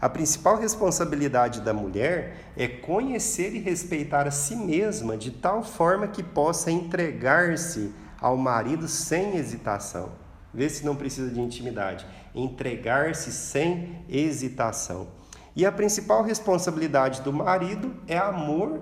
A 0.00 0.10
principal 0.10 0.58
responsabilidade 0.58 1.62
da 1.62 1.72
mulher 1.72 2.36
é 2.54 2.68
conhecer 2.68 3.54
e 3.54 3.58
respeitar 3.58 4.26
a 4.26 4.30
si 4.30 4.54
mesma 4.54 5.16
de 5.16 5.30
tal 5.30 5.62
forma 5.62 6.06
que 6.06 6.22
possa 6.22 6.70
entregar-se 6.70 7.90
ao 8.24 8.38
marido 8.38 8.88
sem 8.88 9.36
hesitação. 9.36 10.12
Vê 10.52 10.66
se 10.70 10.82
não 10.82 10.96
precisa 10.96 11.30
de 11.30 11.38
intimidade. 11.38 12.06
Entregar-se 12.34 13.30
sem 13.30 14.02
hesitação. 14.08 15.08
E 15.54 15.66
a 15.66 15.70
principal 15.70 16.22
responsabilidade 16.22 17.20
do 17.20 17.30
marido 17.34 17.94
é 18.08 18.16
amor, 18.16 18.80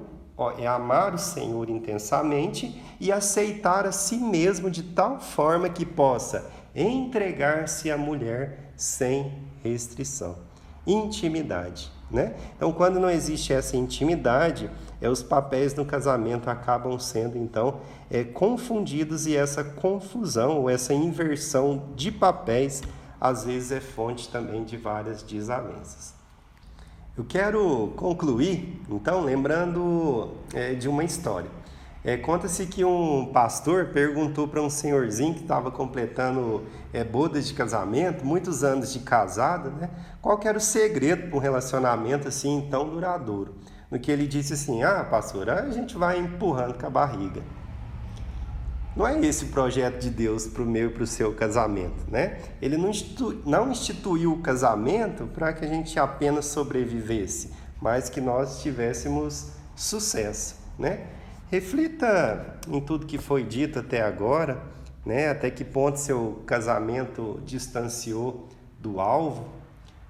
é 0.58 0.68
amar 0.68 1.12
o 1.12 1.18
Senhor 1.18 1.68
intensamente 1.68 2.80
e 3.00 3.10
aceitar 3.10 3.84
a 3.84 3.90
si 3.90 4.16
mesmo 4.16 4.70
de 4.70 4.84
tal 4.84 5.18
forma 5.18 5.68
que 5.68 5.84
possa 5.84 6.48
entregar-se 6.72 7.90
à 7.90 7.98
mulher 7.98 8.72
sem 8.76 9.42
restrição. 9.60 10.36
Intimidade, 10.86 11.90
né? 12.10 12.34
Então, 12.56 12.72
quando 12.72 12.98
não 12.98 13.10
existe 13.10 13.52
essa 13.52 13.76
intimidade, 13.76 14.70
é, 15.00 15.08
os 15.08 15.22
papéis 15.22 15.74
no 15.74 15.84
casamento 15.84 16.48
acabam 16.48 16.98
sendo 16.98 17.38
então 17.38 17.80
é, 18.10 18.24
confundidos 18.24 19.26
e 19.26 19.36
essa 19.36 19.62
confusão 19.62 20.58
ou 20.58 20.70
essa 20.70 20.92
inversão 20.92 21.90
de 21.94 22.10
papéis 22.10 22.82
às 23.20 23.44
vezes 23.44 23.70
é 23.70 23.80
fonte 23.80 24.28
também 24.28 24.64
de 24.64 24.76
várias 24.76 25.22
desavenças. 25.22 26.12
Eu 27.16 27.24
quero 27.24 27.92
concluir, 27.94 28.82
então, 28.90 29.22
lembrando 29.22 30.32
é, 30.52 30.74
de 30.74 30.88
uma 30.88 31.04
história. 31.04 31.48
É, 32.04 32.16
Conta-se 32.16 32.66
que 32.66 32.84
um 32.84 33.26
pastor 33.26 33.86
perguntou 33.86 34.48
para 34.48 34.60
um 34.60 34.68
senhorzinho 34.68 35.34
que 35.34 35.42
estava 35.42 35.70
completando 35.70 36.64
é, 36.92 37.04
bodas 37.04 37.46
de 37.46 37.54
casamento, 37.54 38.26
muitos 38.26 38.64
anos 38.64 38.92
de 38.92 38.98
casado, 39.00 39.70
né? 39.70 39.88
Qual 40.20 40.40
era 40.42 40.58
o 40.58 40.60
segredo 40.60 41.28
para 41.28 41.36
um 41.36 41.40
relacionamento 41.40 42.26
assim 42.26 42.66
tão 42.68 42.88
duradouro? 42.88 43.54
No 43.88 44.00
que 44.00 44.10
ele 44.10 44.26
disse 44.26 44.54
assim: 44.54 44.82
Ah, 44.82 45.06
pastor, 45.08 45.48
a 45.48 45.70
gente 45.70 45.96
vai 45.96 46.18
empurrando 46.18 46.74
com 46.74 46.86
a 46.86 46.90
barriga. 46.90 47.40
Não 48.96 49.06
é 49.06 49.18
esse 49.20 49.44
o 49.44 49.48
projeto 49.48 50.00
de 50.00 50.10
Deus 50.10 50.46
para 50.46 50.62
o 50.62 50.66
meu 50.66 50.90
e 50.90 50.92
para 50.92 51.04
o 51.04 51.06
seu 51.06 51.32
casamento, 51.32 52.04
né? 52.08 52.40
Ele 52.60 52.76
não, 52.76 52.90
não 53.46 53.70
instituiu 53.70 54.32
o 54.32 54.38
casamento 54.38 55.26
para 55.28 55.52
que 55.52 55.64
a 55.64 55.68
gente 55.68 55.98
apenas 56.00 56.46
sobrevivesse, 56.46 57.52
mas 57.80 58.10
que 58.10 58.20
nós 58.20 58.60
tivéssemos 58.60 59.52
sucesso, 59.76 60.56
né? 60.76 61.06
Reflita 61.52 62.56
em 62.66 62.80
tudo 62.80 63.04
que 63.04 63.18
foi 63.18 63.44
dito 63.44 63.78
até 63.78 64.00
agora, 64.00 64.62
né? 65.04 65.28
Até 65.28 65.50
que 65.50 65.62
ponto 65.62 65.98
seu 65.98 66.42
casamento 66.46 67.42
distanciou 67.44 68.48
do 68.80 68.98
alvo? 68.98 69.48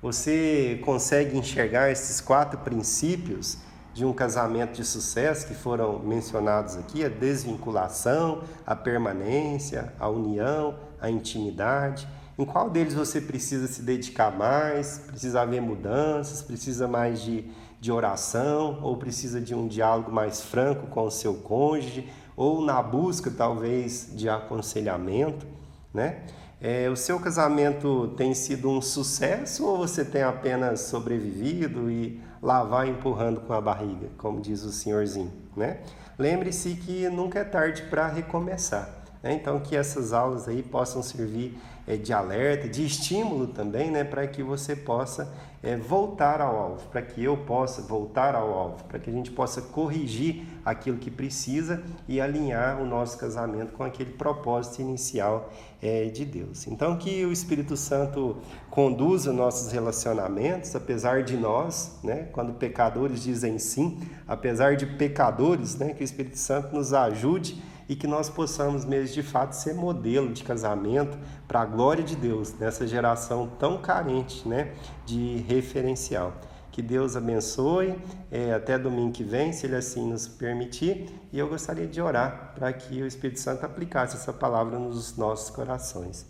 Você 0.01 0.81
consegue 0.85 1.37
enxergar 1.37 1.91
esses 1.91 2.21
quatro 2.21 2.61
princípios 2.61 3.59
de 3.93 4.05
um 4.05 4.13
casamento 4.13 4.75
de 4.75 4.85
sucesso 4.85 5.49
que 5.49 5.55
foram 5.55 5.99
mencionados 5.99 6.77
aqui: 6.77 7.05
a 7.05 7.09
desvinculação, 7.09 8.45
a 8.65 8.77
permanência, 8.77 9.93
a 9.99 10.09
união, 10.09 10.77
a 11.01 11.11
intimidade. 11.11 12.07
Em 12.39 12.45
qual 12.45 12.71
deles 12.71 12.95
você 12.95 13.21
precisa 13.21 13.67
se 13.67 13.83
dedicar 13.83 14.31
mais? 14.31 15.01
Precisa 15.09 15.41
haver 15.41 15.61
mudanças? 15.61 16.41
Precisa 16.41 16.87
mais 16.87 17.21
de, 17.21 17.51
de 17.83 17.91
oração? 17.91 18.79
Ou 18.81 18.97
precisa 18.97 19.41
de 19.41 19.57
um 19.57 19.67
diálogo 19.67 20.13
mais 20.13 20.41
franco 20.41 20.87
com 20.87 21.03
o 21.03 21.11
seu 21.11 21.35
cônjuge? 21.35 22.09
Ou 22.37 22.65
na 22.65 22.81
busca, 22.81 23.29
talvez, 23.29 24.09
de 24.15 24.29
aconselhamento? 24.29 25.45
Né? 25.93 26.23
É, 26.61 26.89
o 26.89 26.95
seu 26.95 27.19
casamento 27.19 28.15
tem 28.17 28.35
sido 28.35 28.71
um 28.71 28.81
sucesso 28.81 29.67
ou 29.67 29.79
você 29.79 30.05
tem 30.05 30.23
apenas 30.23 30.83
sobrevivido 30.83 31.91
e 31.91 32.23
lá 32.41 32.63
vai 32.63 32.89
empurrando 32.89 33.41
com 33.41 33.53
a 33.53 33.61
barriga, 33.61 34.09
como 34.17 34.41
diz 34.41 34.63
o 34.63 34.71
senhorzinho, 34.71 35.33
né? 35.57 35.81
Lembre-se 36.17 36.75
que 36.75 37.09
nunca 37.09 37.41
é 37.41 37.45
tarde 37.45 37.83
para 37.91 38.07
recomeçar. 38.07 38.89
Né? 39.21 39.33
Então 39.35 39.59
que 39.59 39.75
essas 39.75 40.13
aulas 40.13 40.47
aí 40.47 40.63
possam 40.63 41.03
servir 41.03 41.59
é, 41.87 41.97
de 41.97 42.13
alerta, 42.13 42.69
de 42.69 42.87
estímulo 42.87 43.49
também, 43.49 43.91
né, 43.91 44.05
para 44.05 44.27
que 44.29 44.43
você 44.43 44.77
possa 44.77 45.33
é, 45.63 45.77
voltar 45.77 46.41
ao 46.41 46.59
alvo, 46.59 46.89
para 46.89 47.01
que 47.01 47.23
eu 47.23 47.37
possa 47.37 47.83
voltar 47.83 48.35
ao 48.35 48.53
alvo, 48.53 48.85
para 48.85 48.99
que 48.99 49.09
a 49.09 49.13
gente 49.13 49.31
possa 49.31 49.63
corrigir 49.63 50.45
aquilo 50.65 50.99
que 50.99 51.11
precisa 51.11 51.83
e 52.09 52.21
alinhar 52.21 52.81
o 52.81 52.87
nosso 52.87 53.17
casamento 53.17 53.73
com 53.73 53.85
aquele 53.85 54.13
propósito 54.13 54.83
inicial 54.83 55.51
é, 55.81 56.07
de 56.07 56.25
Deus. 56.25 56.67
Então, 56.67 56.97
que 56.97 57.25
o 57.25 57.33
Espírito 57.33 57.77
Santo 57.77 58.37
conduza 58.71 59.33
nossos 59.33 59.71
relacionamentos, 59.73 60.75
apesar 60.75 61.23
de 61.23 61.37
nós, 61.37 61.99
né, 62.03 62.29
quando 62.33 62.53
pecadores 62.55 63.23
dizem 63.23 63.59
sim, 63.59 64.01
apesar 64.27 64.77
de 64.77 64.87
pecadores, 64.87 65.77
né, 65.77 65.93
que 65.95 66.03
o 66.03 66.05
Espírito 66.05 66.39
Santo 66.39 66.75
nos 66.75 66.93
ajude 66.93 67.63
e 67.93 67.95
que 67.95 68.07
nós 68.07 68.31
possamos 68.31 68.87
mesmo 68.87 69.15
de 69.15 69.23
fato 69.23 69.53
ser 69.53 69.75
modelo 69.75 70.33
de 70.33 70.43
casamento 70.43 71.19
para 71.47 71.61
a 71.61 71.67
glória 71.67 72.03
de 72.03 72.17
Deus 72.17 72.55
nessa 72.59 72.87
geração 72.87 73.47
tão 73.59 73.77
carente 73.83 74.49
né, 74.49 74.73
de 75.05 75.45
referencial. 75.47 76.33
Que 76.71 76.81
Deus 76.81 77.17
abençoe. 77.17 77.95
É, 78.31 78.55
até 78.55 78.79
domingo 78.79 79.13
que 79.13 79.23
vem, 79.23 79.53
se 79.53 79.67
Ele 79.67 79.77
assim 79.77 80.09
nos 80.09 80.27
permitir. 80.27 81.07
E 81.31 81.39
eu 81.39 81.47
gostaria 81.51 81.87
de 81.87 82.01
orar 82.01 82.55
para 82.55 82.73
que 82.73 83.03
o 83.03 83.07
Espírito 83.07 83.41
Santo 83.41 83.67
aplicasse 83.67 84.17
essa 84.17 84.33
palavra 84.33 84.79
nos 84.79 85.15
nossos 85.19 85.51
corações. 85.51 86.25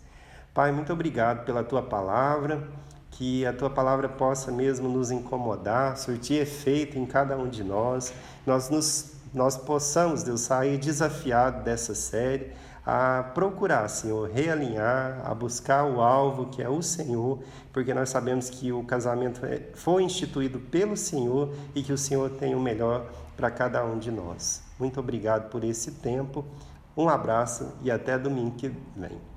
Pai, 0.53 0.69
muito 0.73 0.91
obrigado 0.91 1.45
pela 1.45 1.63
tua 1.63 1.81
palavra. 1.81 2.67
Que 3.09 3.45
a 3.45 3.53
tua 3.53 3.69
palavra 3.69 4.09
possa 4.09 4.51
mesmo 4.51 4.89
nos 4.89 5.11
incomodar, 5.11 5.95
surtir 5.95 6.41
efeito 6.41 6.99
em 6.99 7.05
cada 7.05 7.37
um 7.37 7.47
de 7.47 7.63
nós. 7.63 8.13
Nós 8.45 8.69
nos 8.69 9.12
nós 9.33 9.57
possamos, 9.57 10.23
Deus, 10.23 10.41
sair 10.41 10.77
desafiado 10.77 11.63
dessa 11.63 11.95
série 11.95 12.51
a 12.85 13.23
procurar, 13.33 13.87
Senhor, 13.87 14.29
realinhar, 14.29 15.21
a 15.25 15.33
buscar 15.33 15.85
o 15.85 16.01
alvo 16.01 16.47
que 16.47 16.61
é 16.61 16.69
o 16.69 16.81
Senhor, 16.81 17.39
porque 17.71 17.93
nós 17.93 18.09
sabemos 18.09 18.49
que 18.49 18.71
o 18.71 18.83
casamento 18.83 19.45
é, 19.45 19.69
foi 19.73 20.03
instituído 20.03 20.59
pelo 20.59 20.97
Senhor 20.97 21.53
e 21.73 21.81
que 21.81 21.93
o 21.93 21.97
Senhor 21.97 22.29
tem 22.31 22.53
o 22.53 22.59
melhor 22.59 23.09
para 23.37 23.49
cada 23.49 23.83
um 23.85 23.97
de 23.97 24.11
nós. 24.11 24.61
Muito 24.77 24.99
obrigado 24.99 25.49
por 25.49 25.63
esse 25.63 25.91
tempo, 25.91 26.43
um 26.95 27.07
abraço 27.07 27.71
e 27.81 27.89
até 27.89 28.19
domingo 28.19 28.51
que 28.51 28.67
vem. 28.95 29.32